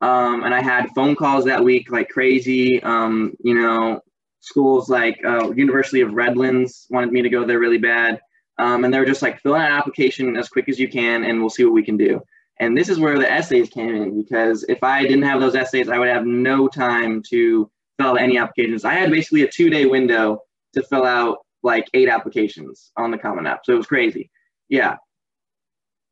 Um, 0.00 0.44
and 0.44 0.54
I 0.54 0.62
had 0.62 0.88
phone 0.94 1.14
calls 1.14 1.44
that 1.44 1.62
week 1.62 1.90
like 1.90 2.08
crazy. 2.08 2.82
Um, 2.82 3.34
you 3.42 3.54
know, 3.54 4.00
schools 4.40 4.88
like 4.88 5.20
uh, 5.24 5.50
University 5.52 6.00
of 6.00 6.12
Redlands 6.12 6.86
wanted 6.90 7.12
me 7.12 7.22
to 7.22 7.28
go 7.28 7.44
there 7.44 7.58
really 7.58 7.78
bad. 7.78 8.20
Um, 8.58 8.84
and 8.84 8.92
they 8.92 8.98
were 8.98 9.06
just 9.06 9.22
like, 9.22 9.40
fill 9.40 9.54
out 9.54 9.70
an 9.70 9.76
application 9.76 10.36
as 10.36 10.48
quick 10.48 10.68
as 10.68 10.78
you 10.78 10.88
can 10.88 11.24
and 11.24 11.40
we'll 11.40 11.50
see 11.50 11.64
what 11.64 11.72
we 11.72 11.82
can 11.82 11.96
do. 11.96 12.20
And 12.58 12.76
this 12.76 12.90
is 12.90 12.98
where 12.98 13.18
the 13.18 13.30
essays 13.30 13.70
came 13.70 13.94
in 13.94 14.22
because 14.22 14.64
if 14.68 14.82
I 14.82 15.02
didn't 15.02 15.22
have 15.22 15.40
those 15.40 15.54
essays, 15.54 15.88
I 15.88 15.98
would 15.98 16.08
have 16.08 16.26
no 16.26 16.68
time 16.68 17.22
to 17.30 17.70
fill 17.98 18.08
out 18.08 18.20
any 18.20 18.36
applications. 18.36 18.84
I 18.84 18.94
had 18.94 19.10
basically 19.10 19.42
a 19.42 19.48
two 19.48 19.70
day 19.70 19.86
window 19.86 20.42
to 20.74 20.82
fill 20.82 21.04
out 21.04 21.38
like 21.62 21.88
eight 21.94 22.08
applications 22.08 22.92
on 22.96 23.10
the 23.10 23.18
Common 23.18 23.46
App. 23.46 23.64
So 23.64 23.72
it 23.72 23.76
was 23.76 23.86
crazy. 23.86 24.30
Yeah. 24.68 24.96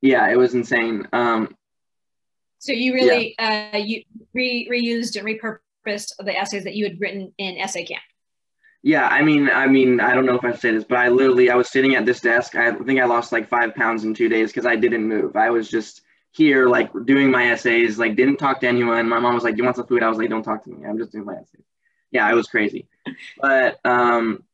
Yeah, 0.01 0.29
it 0.29 0.39
was 0.39 0.55
insane. 0.55 1.07
Um, 1.13 1.55
So 2.61 2.73
you 2.73 2.95
really 2.95 3.39
uh, 3.39 3.77
you 3.77 4.05
re- 4.33 4.69
reused 4.71 5.17
and 5.17 5.27
repurposed 5.27 6.13
the 6.19 6.37
essays 6.37 6.65
that 6.65 6.75
you 6.75 6.85
had 6.85 7.01
written 7.01 7.33
in 7.37 7.59
essay 7.59 7.85
camp. 7.85 8.03
Yeah, 8.83 9.07
I 9.07 9.23
mean, 9.23 9.51
I 9.51 9.67
mean, 9.67 10.01
I 10.01 10.15
don't 10.15 10.25
know 10.25 10.37
if 10.37 10.45
I 10.45 10.53
say 10.53 10.71
this, 10.71 10.85
but 10.85 10.99
I 10.99 11.09
literally, 11.09 11.51
I 11.51 11.57
was 11.57 11.69
sitting 11.69 11.97
at 11.97 12.07
this 12.07 12.21
desk. 12.21 12.55
I 12.55 12.73
think 12.73 13.01
I 13.01 13.07
lost 13.07 13.33
like 13.33 13.49
five 13.49 13.75
pounds 13.75 14.05
in 14.05 14.15
two 14.15 14.29
days 14.29 14.51
because 14.51 14.67
I 14.67 14.77
didn't 14.77 15.07
move. 15.07 15.35
I 15.37 15.51
was 15.51 15.69
just 15.69 16.03
here, 16.31 16.69
like 16.69 16.91
doing 17.05 17.31
my 17.31 17.51
essays, 17.51 17.99
like 17.99 18.15
didn't 18.15 18.37
talk 18.37 18.61
to 18.61 18.69
anyone. 18.69 19.09
My 19.09 19.19
mom 19.19 19.35
was 19.35 19.43
like, 19.43 19.55
"Do 19.55 19.59
you 19.59 19.65
want 19.65 19.77
some 19.77 19.87
food?" 19.87 20.03
I 20.03 20.09
was 20.09 20.19
like, 20.19 20.29
"Don't 20.29 20.45
talk 20.45 20.63
to 20.65 20.71
me. 20.71 20.87
I'm 20.87 20.97
just 20.99 21.11
doing 21.11 21.25
my 21.25 21.35
essays." 21.35 21.65
Yeah, 22.13 22.31
it 22.31 22.35
was 22.35 22.47
crazy, 22.47 22.87
but 23.41 23.79
um, 23.85 24.45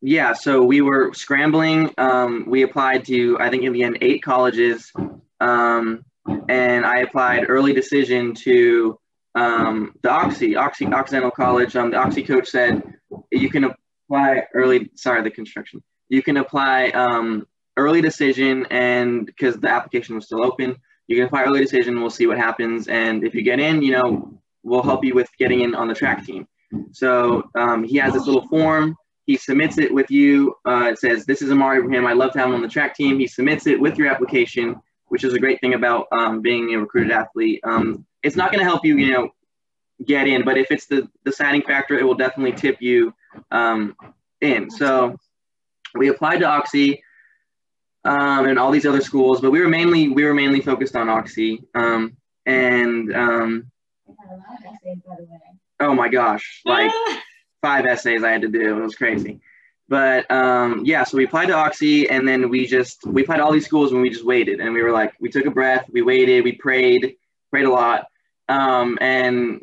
yeah. 0.00 0.34
So 0.34 0.62
we 0.62 0.80
were 0.80 1.12
scrambling. 1.12 1.92
Um, 1.98 2.44
we 2.46 2.62
applied 2.62 3.04
to, 3.06 3.38
I 3.40 3.50
think 3.50 3.64
in 3.64 3.72
the 3.72 3.82
end, 3.82 3.98
eight 4.00 4.22
colleges, 4.22 4.92
um, 5.40 6.04
and 6.48 6.86
I 6.86 7.00
applied 7.00 7.46
early 7.48 7.72
decision 7.72 8.34
to 8.34 8.98
um, 9.34 9.94
the 10.02 10.10
Oxy, 10.10 10.56
Oxy, 10.56 10.86
Occidental 10.86 11.30
College. 11.30 11.74
Um, 11.76 11.90
the 11.90 11.96
Oxy 11.96 12.22
coach 12.22 12.48
said 12.48 12.82
you 13.30 13.50
can 13.50 13.64
apply 13.64 14.44
early. 14.54 14.90
Sorry, 14.94 15.22
the 15.22 15.30
construction. 15.30 15.82
You 16.08 16.22
can 16.22 16.36
apply 16.36 16.88
um, 16.90 17.46
early 17.76 18.00
decision, 18.00 18.66
and 18.70 19.26
because 19.26 19.56
the 19.56 19.68
application 19.70 20.14
was 20.14 20.26
still 20.26 20.44
open, 20.44 20.76
you 21.08 21.16
can 21.16 21.26
apply 21.26 21.44
early 21.44 21.60
decision. 21.60 22.00
We'll 22.00 22.10
see 22.10 22.26
what 22.26 22.38
happens, 22.38 22.88
and 22.88 23.24
if 23.24 23.34
you 23.34 23.42
get 23.42 23.58
in, 23.58 23.82
you 23.82 23.92
know, 23.92 24.38
we'll 24.62 24.82
help 24.82 25.04
you 25.04 25.14
with 25.14 25.28
getting 25.38 25.60
in 25.60 25.74
on 25.74 25.88
the 25.88 25.94
track 25.94 26.24
team. 26.24 26.46
So 26.92 27.50
um, 27.54 27.84
he 27.84 27.96
has 27.98 28.14
this 28.14 28.26
little 28.26 28.46
form. 28.48 28.96
He 29.26 29.36
submits 29.36 29.78
it 29.78 29.92
with 29.92 30.10
you. 30.10 30.54
Uh, 30.66 30.90
it 30.92 30.98
says, 30.98 31.26
"This 31.26 31.42
is 31.42 31.50
Amari 31.50 31.78
Ibrahim. 31.78 32.06
I'd 32.06 32.16
love 32.16 32.32
to 32.32 32.38
have 32.38 32.48
him 32.48 32.54
on 32.54 32.62
the 32.62 32.68
track 32.68 32.94
team." 32.94 33.18
He 33.18 33.26
submits 33.26 33.66
it 33.66 33.80
with 33.80 33.96
your 33.98 34.08
application, 34.08 34.76
which 35.06 35.24
is 35.24 35.34
a 35.34 35.38
great 35.38 35.60
thing 35.60 35.74
about 35.74 36.06
um, 36.12 36.40
being 36.40 36.72
a 36.74 36.78
recruited 36.78 37.10
athlete. 37.10 37.60
Um, 37.64 38.06
it's 38.24 38.36
not 38.36 38.50
going 38.50 38.58
to 38.58 38.64
help 38.64 38.84
you, 38.84 38.96
you 38.96 39.12
know, 39.12 39.30
get 40.04 40.26
in, 40.26 40.44
but 40.44 40.58
if 40.58 40.70
it's 40.70 40.86
the 40.86 41.08
deciding 41.24 41.62
factor, 41.62 41.98
it 41.98 42.04
will 42.04 42.14
definitely 42.14 42.52
tip 42.52 42.78
you 42.80 43.14
um, 43.50 43.96
in. 44.40 44.70
So 44.70 45.16
we 45.94 46.08
applied 46.08 46.38
to 46.38 46.46
Oxy 46.46 47.02
um, 48.04 48.46
and 48.46 48.58
all 48.58 48.70
these 48.70 48.86
other 48.86 49.00
schools, 49.00 49.40
but 49.40 49.50
we 49.50 49.60
were 49.60 49.68
mainly 49.68 50.08
we 50.08 50.24
were 50.24 50.34
mainly 50.34 50.60
focused 50.60 50.96
on 50.96 51.08
Oxy. 51.08 51.62
Um, 51.74 52.16
and 52.46 53.14
um, 53.14 53.70
I 54.08 54.12
had 54.18 54.28
a 54.28 54.36
lot 54.36 54.58
of 54.58 54.74
essays, 54.74 55.02
by 55.06 55.14
the 55.16 55.22
way. 55.22 55.40
oh 55.80 55.94
my 55.94 56.08
gosh, 56.08 56.62
like 56.64 56.90
five 57.62 57.86
essays 57.86 58.24
I 58.24 58.32
had 58.32 58.42
to 58.42 58.48
do. 58.48 58.78
It 58.78 58.82
was 58.82 58.94
crazy. 58.94 59.40
but 59.88 60.30
um, 60.30 60.82
yeah, 60.84 61.04
so 61.04 61.16
we 61.16 61.24
applied 61.24 61.46
to 61.46 61.54
Oxy, 61.54 62.08
and 62.08 62.26
then 62.26 62.50
we 62.50 62.66
just 62.66 63.06
we 63.06 63.22
applied 63.22 63.38
to 63.38 63.44
all 63.44 63.52
these 63.52 63.66
schools, 63.66 63.92
and 63.92 64.02
we 64.02 64.10
just 64.10 64.24
waited, 64.24 64.60
and 64.60 64.74
we 64.74 64.82
were 64.82 64.92
like, 64.92 65.14
we 65.20 65.30
took 65.30 65.46
a 65.46 65.50
breath, 65.50 65.86
we 65.90 66.02
waited, 66.02 66.44
we 66.44 66.52
prayed, 66.52 67.16
prayed 67.50 67.66
a 67.66 67.70
lot, 67.70 68.06
um, 68.48 68.98
and 69.00 69.60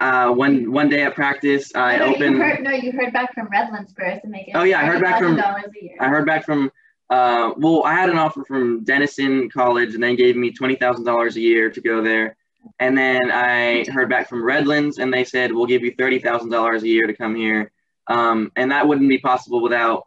uh, 0.00 0.30
one 0.30 0.70
one 0.70 0.88
day 0.88 1.02
at 1.02 1.14
practice, 1.14 1.74
I 1.74 1.98
no, 1.98 2.14
opened. 2.14 2.36
You 2.36 2.42
heard, 2.42 2.62
no, 2.62 2.70
you 2.70 2.92
heard 2.92 3.12
back 3.12 3.34
from 3.34 3.48
Redlands 3.50 3.92
first, 3.96 4.24
and 4.24 4.32
they 4.32 4.44
get. 4.44 4.56
Oh 4.56 4.62
yeah, 4.62 4.80
I 4.80 4.84
heard 4.84 5.02
back 5.02 5.18
from. 5.18 5.36
dollars 5.36 5.64
a 5.80 5.84
year. 5.84 5.96
I 6.00 6.08
heard 6.08 6.26
back 6.26 6.44
from. 6.44 6.70
Uh, 7.10 7.52
well, 7.56 7.84
I 7.84 7.94
had 7.94 8.10
an 8.10 8.18
offer 8.18 8.44
from 8.44 8.84
Denison 8.84 9.48
College, 9.50 9.94
and 9.94 10.02
they 10.02 10.14
gave 10.14 10.36
me 10.36 10.52
twenty 10.52 10.76
thousand 10.76 11.04
dollars 11.04 11.36
a 11.36 11.40
year 11.40 11.70
to 11.70 11.80
go 11.80 12.02
there. 12.02 12.36
And 12.78 12.96
then 12.96 13.30
I 13.30 13.84
heard 13.90 14.08
back 14.08 14.28
from 14.28 14.44
Redlands, 14.44 14.98
and 14.98 15.12
they 15.12 15.24
said 15.24 15.52
we'll 15.52 15.66
give 15.66 15.82
you 15.82 15.94
thirty 15.96 16.18
thousand 16.18 16.50
dollars 16.50 16.82
a 16.82 16.88
year 16.88 17.06
to 17.06 17.14
come 17.14 17.34
here. 17.34 17.72
Um, 18.06 18.52
and 18.56 18.70
that 18.70 18.86
wouldn't 18.86 19.08
be 19.08 19.18
possible 19.18 19.62
without 19.62 20.06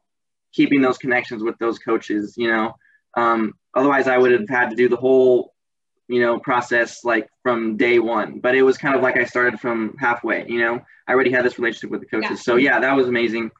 keeping 0.53 0.81
those 0.81 0.97
connections 0.97 1.43
with 1.43 1.57
those 1.59 1.79
coaches. 1.79 2.35
You 2.37 2.49
know, 2.49 2.75
um, 3.15 3.53
otherwise 3.73 4.07
I 4.07 4.17
would 4.17 4.31
have 4.31 4.49
had 4.49 4.69
to 4.69 4.75
do 4.75 4.87
the 4.87 4.95
whole, 4.95 5.50
you 6.11 6.21
know, 6.21 6.39
process 6.39 7.03
like 7.03 7.29
from 7.43 7.77
day 7.77 7.99
one. 7.99 8.39
But 8.39 8.55
it 8.55 8.63
was 8.63 8.77
kind 8.77 8.95
of 8.95 9.01
like 9.01 9.17
I 9.17 9.25
started 9.25 9.59
from 9.59 9.95
halfway. 9.99 10.45
You 10.47 10.59
know, 10.59 10.81
I 11.07 11.13
already 11.13 11.31
had 11.31 11.45
this 11.45 11.57
relationship 11.57 11.89
with 11.89 12.01
the 12.01 12.07
coaches. 12.07 12.29
Yeah. 12.31 12.43
So 12.43 12.55
yeah, 12.57 12.79
that 12.79 12.95
was 12.95 13.07
amazing. 13.07 13.51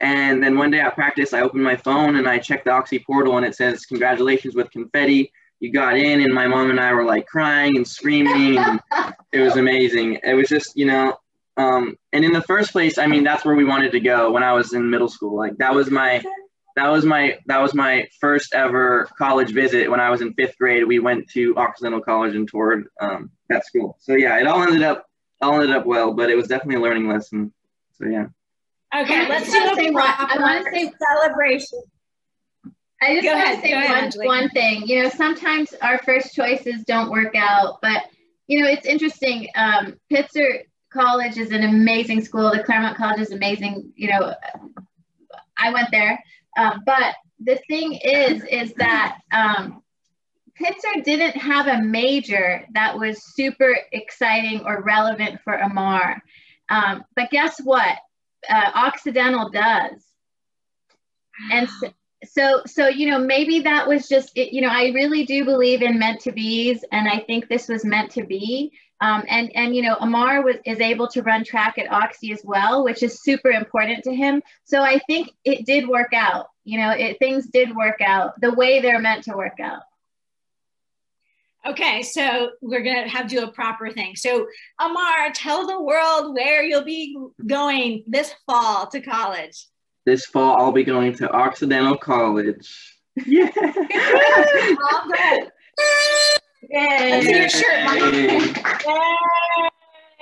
And 0.00 0.42
then 0.42 0.56
one 0.56 0.70
day 0.70 0.80
at 0.80 0.94
practice, 0.94 1.32
I 1.32 1.40
opened 1.40 1.64
my 1.64 1.76
phone 1.76 2.16
and 2.16 2.28
I 2.28 2.38
checked 2.38 2.66
the 2.66 2.70
Oxy 2.70 3.00
portal, 3.00 3.36
and 3.36 3.44
it 3.44 3.56
says 3.56 3.84
congratulations 3.84 4.54
with 4.54 4.70
confetti 4.70 5.32
you 5.60 5.72
got 5.72 5.96
in 5.96 6.20
and 6.20 6.32
my 6.32 6.46
mom 6.46 6.70
and 6.70 6.80
I 6.80 6.92
were 6.92 7.04
like 7.04 7.26
crying 7.26 7.76
and 7.76 7.86
screaming 7.86 8.58
and 8.58 8.80
it 9.32 9.40
was 9.40 9.56
amazing. 9.56 10.18
It 10.22 10.34
was 10.34 10.48
just, 10.48 10.76
you 10.76 10.86
know, 10.86 11.18
um, 11.56 11.96
and 12.12 12.24
in 12.24 12.32
the 12.32 12.42
first 12.42 12.70
place, 12.70 12.98
I 12.98 13.06
mean, 13.06 13.24
that's 13.24 13.44
where 13.44 13.56
we 13.56 13.64
wanted 13.64 13.90
to 13.92 14.00
go 14.00 14.30
when 14.30 14.44
I 14.44 14.52
was 14.52 14.72
in 14.72 14.88
middle 14.88 15.08
school. 15.08 15.36
Like 15.36 15.56
that 15.58 15.74
was 15.74 15.90
my, 15.90 16.22
that 16.78 16.88
was 16.88 17.04
my, 17.04 17.38
that 17.46 17.58
was 17.60 17.74
my 17.74 18.08
first 18.20 18.54
ever 18.54 19.08
college 19.18 19.50
visit 19.52 19.90
when 19.90 20.00
I 20.00 20.10
was 20.10 20.20
in 20.20 20.32
fifth 20.34 20.56
grade. 20.58 20.84
We 20.86 20.98
went 21.00 21.28
to 21.30 21.54
Occidental 21.56 22.00
College 22.00 22.34
and 22.34 22.48
toured 22.48 22.86
um, 23.00 23.30
that 23.48 23.66
school. 23.66 23.96
So 24.00 24.14
yeah, 24.14 24.38
it 24.40 24.46
all 24.46 24.62
ended 24.62 24.82
up, 24.82 25.06
all 25.42 25.54
ended 25.60 25.76
up 25.76 25.86
well, 25.86 26.14
but 26.14 26.30
it 26.30 26.36
was 26.36 26.48
definitely 26.48 26.76
a 26.76 26.80
learning 26.80 27.08
lesson. 27.08 27.52
So 27.98 28.06
yeah. 28.06 28.26
Okay, 28.94 29.26
I 29.26 29.28
let's 29.28 29.48
wanna 29.50 29.70
do 29.70 29.74
say 29.76 29.88
a 29.88 29.92
one- 29.92 30.02
I 30.06 30.36
wanna 30.38 30.64
say- 30.72 30.92
celebration. 30.98 31.82
I 33.00 33.14
just 33.14 33.24
Go 33.24 33.32
want 33.32 33.44
ahead, 33.44 33.56
to 33.56 33.62
say 33.62 33.70
go 33.70 33.78
ahead, 33.78 34.14
one, 34.16 34.26
one 34.26 34.48
thing. 34.50 34.86
You 34.86 35.02
know, 35.04 35.08
sometimes 35.10 35.72
our 35.82 35.98
first 35.98 36.34
choices 36.34 36.82
don't 36.84 37.10
work 37.10 37.34
out, 37.36 37.78
but 37.80 38.04
you 38.48 38.60
know, 38.60 38.68
it's 38.68 38.86
interesting. 38.86 39.46
Um, 39.54 39.94
Pitzer 40.10 40.62
College 40.90 41.36
is 41.38 41.50
an 41.52 41.62
amazing 41.64 42.24
school. 42.24 42.50
The 42.50 42.64
Claremont 42.64 42.96
College 42.96 43.20
is 43.20 43.30
amazing. 43.30 43.92
You 43.94 44.08
know, 44.08 44.34
I 45.56 45.72
went 45.72 45.88
there, 45.92 46.18
um, 46.58 46.82
but 46.84 47.14
the 47.40 47.58
thing 47.68 47.94
is, 47.94 48.42
is 48.44 48.74
that 48.74 49.18
um, 49.32 49.82
Pitzer 50.60 51.04
didn't 51.04 51.36
have 51.36 51.68
a 51.68 51.80
major 51.82 52.66
that 52.74 52.98
was 52.98 53.34
super 53.34 53.78
exciting 53.92 54.62
or 54.66 54.82
relevant 54.82 55.40
for 55.44 55.54
Amar. 55.54 56.20
Um, 56.68 57.04
but 57.14 57.30
guess 57.30 57.60
what? 57.62 57.96
Uh, 58.48 58.70
Occidental 58.74 59.50
does. 59.50 60.04
And 61.52 61.68
so, 61.68 61.92
so 62.24 62.62
so 62.66 62.88
you 62.88 63.08
know 63.08 63.18
maybe 63.18 63.60
that 63.60 63.86
was 63.86 64.08
just 64.08 64.36
it, 64.36 64.52
you 64.52 64.60
know 64.60 64.68
i 64.68 64.90
really 64.90 65.24
do 65.24 65.44
believe 65.44 65.82
in 65.82 65.98
meant 65.98 66.20
to 66.20 66.32
be's 66.32 66.84
and 66.90 67.08
i 67.08 67.18
think 67.20 67.48
this 67.48 67.68
was 67.68 67.84
meant 67.84 68.10
to 68.10 68.24
be 68.24 68.72
um, 69.00 69.22
and 69.28 69.54
and 69.54 69.76
you 69.76 69.82
know 69.82 69.96
amar 70.00 70.42
was 70.42 70.56
is 70.64 70.80
able 70.80 71.06
to 71.06 71.22
run 71.22 71.44
track 71.44 71.78
at 71.78 71.90
oxy 71.92 72.32
as 72.32 72.42
well 72.44 72.82
which 72.82 73.02
is 73.02 73.22
super 73.22 73.50
important 73.50 74.02
to 74.02 74.14
him 74.14 74.42
so 74.64 74.82
i 74.82 74.98
think 75.06 75.30
it 75.44 75.64
did 75.64 75.86
work 75.88 76.12
out 76.12 76.48
you 76.64 76.78
know 76.78 76.90
it 76.90 77.18
things 77.20 77.46
did 77.46 77.74
work 77.76 78.00
out 78.04 78.40
the 78.40 78.52
way 78.52 78.80
they're 78.80 79.00
meant 79.00 79.24
to 79.24 79.36
work 79.36 79.60
out 79.60 79.82
Okay, 81.66 82.02
so 82.02 82.52
we're 82.62 82.82
gonna 82.82 83.08
have 83.08 83.26
to 83.26 83.36
do 83.36 83.42
a 83.42 83.50
proper 83.50 83.90
thing. 83.90 84.16
So, 84.16 84.46
Amar, 84.78 85.32
tell 85.34 85.66
the 85.66 85.82
world 85.82 86.32
where 86.32 86.62
you'll 86.62 86.84
be 86.84 87.18
going 87.44 88.04
this 88.06 88.32
fall 88.46 88.86
to 88.86 89.00
college. 89.00 89.66
This 90.08 90.24
fall, 90.24 90.56
I'll 90.58 90.72
be 90.72 90.84
going 90.84 91.12
to 91.16 91.30
Occidental 91.30 91.94
College. 91.98 92.96
Yeah. 93.26 93.50
Mom, 93.54 95.06
go 95.06 95.12
ahead. 95.12 95.52
Let's 96.72 97.26
your 97.26 97.48
shirt, 97.50 97.84
Mom. 97.84 98.14
Yay. 98.14 98.54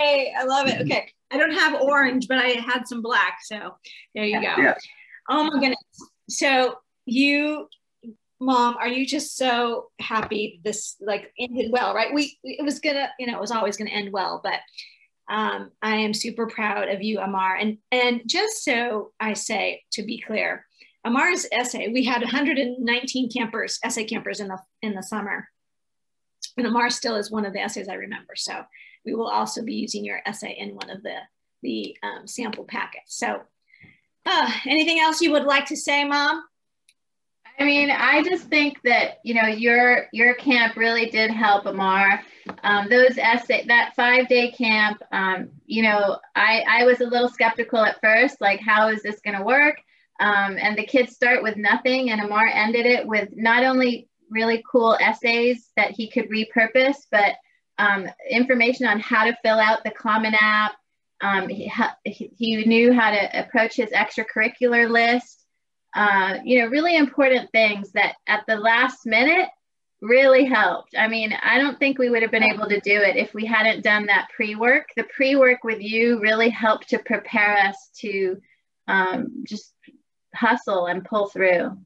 Yay! 0.00 0.34
I 0.36 0.42
love 0.42 0.66
it. 0.66 0.80
Okay, 0.80 1.08
I 1.30 1.36
don't 1.38 1.52
have 1.52 1.80
orange, 1.80 2.26
but 2.26 2.38
I 2.38 2.48
had 2.48 2.88
some 2.88 3.00
black, 3.00 3.38
so 3.44 3.76
there 4.12 4.24
you 4.24 4.40
go. 4.40 4.60
Yeah. 4.60 4.74
Oh 5.28 5.44
my 5.44 5.60
goodness. 5.60 5.78
So 6.28 6.78
you, 7.04 7.68
mom, 8.40 8.74
are 8.80 8.88
you 8.88 9.06
just 9.06 9.36
so 9.36 9.92
happy 10.00 10.60
this 10.64 10.96
like 11.00 11.32
ended 11.38 11.70
well, 11.70 11.94
right? 11.94 12.12
We 12.12 12.36
it 12.42 12.64
was 12.64 12.80
gonna, 12.80 13.10
you 13.20 13.28
know, 13.28 13.36
it 13.36 13.40
was 13.40 13.52
always 13.52 13.76
gonna 13.76 13.90
end 13.90 14.12
well, 14.12 14.40
but 14.42 14.58
um, 15.28 15.70
I 15.82 15.96
am 15.96 16.14
super 16.14 16.46
proud 16.46 16.88
of 16.88 17.02
you, 17.02 17.18
Amar. 17.18 17.56
And 17.56 17.78
and 17.90 18.22
just 18.26 18.64
so 18.64 19.12
I 19.18 19.34
say, 19.34 19.82
to 19.92 20.02
be 20.02 20.20
clear, 20.20 20.66
Amar's 21.04 21.46
essay, 21.52 21.88
we 21.88 22.04
had 22.04 22.22
119 22.22 23.30
campers, 23.30 23.78
essay 23.84 24.04
campers 24.04 24.40
in 24.40 24.48
the 24.48 24.58
in 24.82 24.94
the 24.94 25.02
summer. 25.02 25.48
And 26.56 26.66
Amar 26.66 26.90
still 26.90 27.16
is 27.16 27.30
one 27.30 27.44
of 27.44 27.52
the 27.52 27.60
essays 27.60 27.88
I 27.88 27.94
remember. 27.94 28.34
So 28.36 28.62
we 29.04 29.14
will 29.14 29.28
also 29.28 29.62
be 29.62 29.74
using 29.74 30.04
your 30.04 30.20
essay 30.26 30.56
in 30.58 30.74
one 30.74 30.90
of 30.90 31.02
the 31.02 31.18
the 31.62 31.96
um, 32.02 32.26
sample 32.26 32.64
packets. 32.64 33.16
So 33.16 33.40
uh, 34.24 34.50
anything 34.66 35.00
else 35.00 35.20
you 35.20 35.32
would 35.32 35.44
like 35.44 35.66
to 35.66 35.76
say, 35.76 36.04
Mom? 36.04 36.42
I 37.58 37.64
mean, 37.64 37.90
I 37.90 38.22
just 38.22 38.48
think 38.48 38.82
that 38.84 39.20
you 39.22 39.34
know 39.34 39.46
your 39.46 40.06
your 40.12 40.34
camp 40.34 40.76
really 40.76 41.06
did 41.06 41.30
help 41.30 41.66
Amar. 41.66 42.20
Um, 42.62 42.88
those 42.88 43.16
essay 43.16 43.64
that 43.66 43.94
five 43.96 44.28
day 44.28 44.50
camp, 44.50 45.02
um, 45.10 45.48
you 45.64 45.82
know, 45.82 46.18
I 46.34 46.64
I 46.68 46.84
was 46.84 47.00
a 47.00 47.06
little 47.06 47.28
skeptical 47.28 47.80
at 47.80 48.00
first, 48.02 48.40
like 48.40 48.60
how 48.60 48.88
is 48.88 49.02
this 49.02 49.20
going 49.20 49.36
to 49.38 49.44
work? 49.44 49.76
Um, 50.20 50.56
and 50.58 50.76
the 50.76 50.86
kids 50.86 51.14
start 51.14 51.42
with 51.42 51.56
nothing, 51.56 52.10
and 52.10 52.20
Amar 52.20 52.46
ended 52.46 52.84
it 52.84 53.06
with 53.06 53.30
not 53.34 53.64
only 53.64 54.08
really 54.30 54.62
cool 54.70 54.96
essays 55.00 55.70
that 55.76 55.92
he 55.92 56.10
could 56.10 56.28
repurpose, 56.28 56.96
but 57.10 57.36
um, 57.78 58.06
information 58.28 58.86
on 58.86 59.00
how 59.00 59.24
to 59.24 59.36
fill 59.42 59.58
out 59.58 59.84
the 59.84 59.90
Common 59.90 60.34
App. 60.38 60.72
Um, 61.22 61.48
he, 61.48 61.72
he 62.04 62.30
he 62.36 62.64
knew 62.66 62.92
how 62.92 63.10
to 63.12 63.40
approach 63.40 63.76
his 63.76 63.90
extracurricular 63.90 64.90
list 64.90 65.45
uh, 65.96 66.40
you 66.44 66.60
know, 66.60 66.68
really 66.68 66.94
important 66.94 67.50
things 67.52 67.90
that 67.92 68.16
at 68.26 68.44
the 68.46 68.56
last 68.56 69.06
minute 69.06 69.48
really 70.02 70.44
helped. 70.44 70.94
I 70.96 71.08
mean, 71.08 71.32
I 71.42 71.58
don't 71.58 71.78
think 71.78 71.98
we 71.98 72.10
would 72.10 72.20
have 72.20 72.30
been 72.30 72.42
able 72.42 72.68
to 72.68 72.80
do 72.80 73.00
it 73.00 73.16
if 73.16 73.32
we 73.32 73.46
hadn't 73.46 73.82
done 73.82 74.04
that 74.06 74.28
pre 74.36 74.54
work. 74.54 74.90
The 74.94 75.04
pre 75.04 75.36
work 75.36 75.64
with 75.64 75.80
you 75.80 76.20
really 76.20 76.50
helped 76.50 76.90
to 76.90 76.98
prepare 76.98 77.56
us 77.56 77.90
to 78.00 78.36
um, 78.86 79.44
just 79.44 79.72
hustle 80.34 80.84
and 80.84 81.02
pull 81.02 81.28
through. 81.28 81.78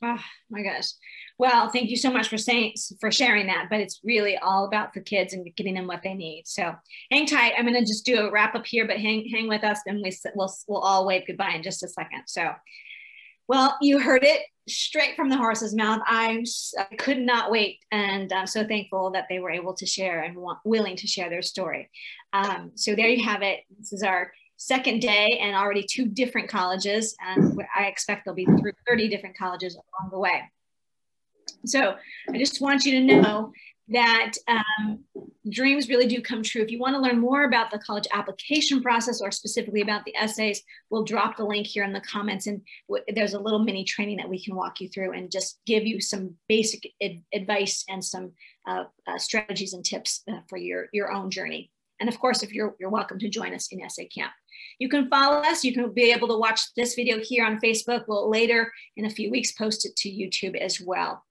Oh 0.00 0.18
my 0.50 0.62
gosh. 0.62 0.92
Well, 1.42 1.70
thank 1.70 1.90
you 1.90 1.96
so 1.96 2.12
much 2.12 2.28
for 2.28 2.38
saying 2.38 2.74
for 3.00 3.10
sharing 3.10 3.48
that. 3.48 3.66
But 3.68 3.80
it's 3.80 4.00
really 4.04 4.38
all 4.38 4.64
about 4.64 4.92
the 4.92 5.00
kids 5.00 5.32
and 5.32 5.44
getting 5.56 5.74
them 5.74 5.88
what 5.88 6.04
they 6.04 6.14
need. 6.14 6.44
So 6.46 6.72
hang 7.10 7.26
tight. 7.26 7.54
I'm 7.58 7.66
going 7.66 7.74
to 7.74 7.80
just 7.80 8.06
do 8.06 8.20
a 8.20 8.30
wrap 8.30 8.54
up 8.54 8.64
here, 8.64 8.86
but 8.86 9.00
hang 9.00 9.28
hang 9.28 9.48
with 9.48 9.64
us, 9.64 9.80
and 9.84 10.00
we 10.00 10.16
we'll 10.36 10.54
we'll 10.68 10.82
all 10.82 11.04
wave 11.04 11.26
goodbye 11.26 11.54
in 11.56 11.64
just 11.64 11.82
a 11.82 11.88
second. 11.88 12.22
So, 12.28 12.52
well, 13.48 13.76
you 13.80 13.98
heard 13.98 14.22
it 14.22 14.42
straight 14.68 15.16
from 15.16 15.30
the 15.30 15.36
horse's 15.36 15.74
mouth. 15.74 16.00
I'm 16.06 16.44
I 16.78 16.94
could 16.94 17.18
not 17.18 17.50
wait, 17.50 17.80
and 17.90 18.32
I'm 18.32 18.46
so 18.46 18.64
thankful 18.64 19.10
that 19.10 19.26
they 19.28 19.40
were 19.40 19.50
able 19.50 19.74
to 19.74 19.84
share 19.84 20.22
and 20.22 20.36
want, 20.36 20.60
willing 20.64 20.94
to 20.94 21.08
share 21.08 21.28
their 21.28 21.42
story. 21.42 21.90
Um, 22.32 22.70
so 22.76 22.94
there 22.94 23.08
you 23.08 23.24
have 23.24 23.42
it. 23.42 23.62
This 23.80 23.92
is 23.92 24.04
our 24.04 24.32
second 24.58 25.00
day 25.00 25.40
and 25.42 25.56
already 25.56 25.84
two 25.90 26.06
different 26.06 26.48
colleges 26.48 27.16
and 27.26 27.60
i 27.74 27.86
expect 27.86 28.24
there'll 28.24 28.36
be 28.36 28.44
through 28.44 28.70
30 28.86 29.08
different 29.08 29.36
colleges 29.36 29.74
along 29.74 30.10
the 30.12 30.18
way 30.18 30.40
so 31.64 31.94
i 32.30 32.38
just 32.38 32.60
want 32.60 32.84
you 32.84 32.92
to 32.92 33.20
know 33.20 33.52
that 33.88 34.32
um, 34.48 35.00
dreams 35.50 35.88
really 35.88 36.06
do 36.06 36.22
come 36.22 36.42
true 36.42 36.62
if 36.62 36.70
you 36.70 36.78
want 36.78 36.94
to 36.94 37.00
learn 37.00 37.18
more 37.18 37.44
about 37.44 37.70
the 37.70 37.78
college 37.80 38.06
application 38.12 38.80
process 38.80 39.20
or 39.20 39.30
specifically 39.30 39.80
about 39.82 40.04
the 40.04 40.14
essays 40.16 40.62
we'll 40.90 41.04
drop 41.04 41.36
the 41.36 41.44
link 41.44 41.66
here 41.66 41.84
in 41.84 41.92
the 41.92 42.00
comments 42.00 42.46
and 42.46 42.62
w- 42.88 43.04
there's 43.14 43.34
a 43.34 43.40
little 43.40 43.58
mini 43.58 43.84
training 43.84 44.16
that 44.16 44.28
we 44.28 44.42
can 44.42 44.54
walk 44.54 44.80
you 44.80 44.88
through 44.88 45.12
and 45.12 45.32
just 45.32 45.60
give 45.66 45.84
you 45.84 46.00
some 46.00 46.34
basic 46.48 46.88
ad- 47.02 47.22
advice 47.34 47.84
and 47.88 48.04
some 48.04 48.32
uh, 48.68 48.84
uh, 49.08 49.18
strategies 49.18 49.72
and 49.72 49.84
tips 49.84 50.22
uh, 50.30 50.38
for 50.48 50.56
your 50.56 50.86
your 50.92 51.12
own 51.12 51.30
journey 51.30 51.70
and 52.02 52.08
of 52.08 52.18
course, 52.18 52.42
if 52.42 52.52
you're, 52.52 52.74
you're 52.80 52.90
welcome 52.90 53.20
to 53.20 53.28
join 53.28 53.54
us 53.54 53.68
in 53.70 53.80
Essay 53.80 54.06
Camp. 54.06 54.32
You 54.80 54.88
can 54.88 55.08
follow 55.08 55.36
us. 55.36 55.62
You 55.62 55.72
can 55.72 55.92
be 55.92 56.10
able 56.10 56.26
to 56.26 56.36
watch 56.36 56.60
this 56.76 56.96
video 56.96 57.20
here 57.22 57.46
on 57.46 57.60
Facebook. 57.60 58.06
We'll 58.08 58.28
later 58.28 58.72
in 58.96 59.04
a 59.04 59.10
few 59.10 59.30
weeks 59.30 59.52
post 59.52 59.86
it 59.86 59.94
to 59.98 60.08
YouTube 60.08 60.56
as 60.56 60.80
well. 60.84 61.24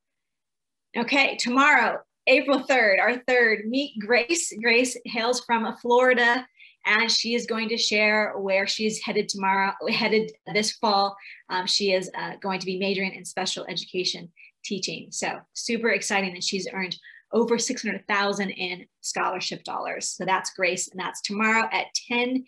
Okay, 0.98 1.38
tomorrow, 1.38 2.00
April 2.28 2.60
3rd, 2.60 3.00
our 3.00 3.18
third, 3.28 3.66
meet 3.66 3.98
Grace. 4.00 4.54
Grace 4.62 4.98
hails 5.06 5.40
from 5.46 5.76
Florida 5.78 6.46
and 6.86 7.12
she 7.12 7.36
is 7.36 7.46
going 7.46 7.70
to 7.70 7.78
share 7.78 8.34
where 8.38 8.68
she's 8.68 9.02
headed 9.02 9.30
tomorrow, 9.30 9.72
headed 9.90 10.32
this 10.54 10.74
fall. 10.74 11.16
Um, 11.50 11.66
she 11.68 11.94
is 11.94 12.10
uh, 12.18 12.34
going 12.42 12.60
to 12.60 12.66
be 12.66 12.78
majoring 12.80 13.14
in 13.14 13.24
special 13.24 13.66
education 13.70 14.32
teaching. 14.64 15.08
So 15.12 15.40
super 15.54 15.90
exciting 15.90 16.34
that 16.34 16.44
she's 16.44 16.68
earned 16.74 16.98
over 17.34 17.58
600,000 17.58 18.50
in 18.50 18.86
scholarship 19.02 19.64
dollars. 19.64 20.10
So 20.10 20.26
that's 20.26 20.54
Grace, 20.54 20.90
and 20.90 21.00
that's 21.00 21.22
tomorrow 21.22 21.70
at 21.72 21.88
10, 22.10 22.44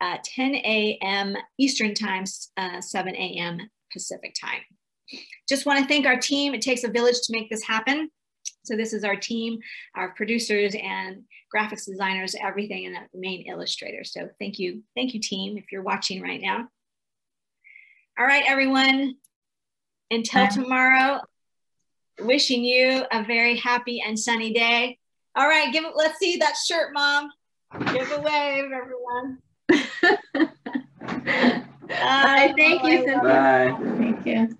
uh, 0.00 0.18
10 0.24 0.54
a.m. 0.54 1.36
Eastern 1.58 1.94
time, 1.94 2.24
uh, 2.56 2.80
7 2.80 3.16
a.m. 3.16 3.58
Pacific 3.92 4.34
time. 4.40 4.60
Just 5.48 5.66
want 5.66 5.80
to 5.80 5.86
thank 5.86 6.06
our 6.06 6.18
team. 6.18 6.54
It 6.54 6.62
takes 6.62 6.84
a 6.84 6.88
village 6.88 7.20
to 7.24 7.32
make 7.32 7.50
this 7.50 7.62
happen. 7.62 8.10
So 8.62 8.76
this 8.76 8.92
is 8.92 9.04
our 9.04 9.16
team, 9.16 9.58
our 9.94 10.10
producers 10.10 10.74
and 10.80 11.24
graphics 11.54 11.86
designers, 11.86 12.34
everything, 12.40 12.86
and 12.86 12.94
the 12.94 13.18
main 13.18 13.42
illustrator. 13.46 14.04
So 14.04 14.28
thank 14.38 14.58
you, 14.58 14.82
thank 14.94 15.14
you 15.14 15.20
team, 15.20 15.56
if 15.56 15.72
you're 15.72 15.82
watching 15.82 16.22
right 16.22 16.40
now. 16.40 16.68
All 18.18 18.26
right, 18.26 18.44
everyone, 18.46 19.16
until 20.10 20.46
tomorrow, 20.48 21.20
wishing 22.20 22.62
you 22.62 23.04
a 23.10 23.24
very 23.24 23.56
happy 23.56 24.02
and 24.06 24.18
sunny 24.18 24.52
day. 24.52 24.98
All 25.34 25.48
right, 25.48 25.72
give 25.72 25.84
it, 25.84 25.92
let's 25.96 26.18
see 26.18 26.36
that 26.36 26.54
shirt, 26.56 26.92
mom. 26.92 27.30
Give 27.92 28.10
a 28.12 28.20
wave, 28.20 28.70
everyone. 28.72 29.38
Bye. 31.88 32.52
Thank 32.56 32.84
you, 32.84 33.04
Cynthia. 33.04 33.20
Bye. 33.22 33.76
Thank 33.98 34.26
you. 34.26 34.56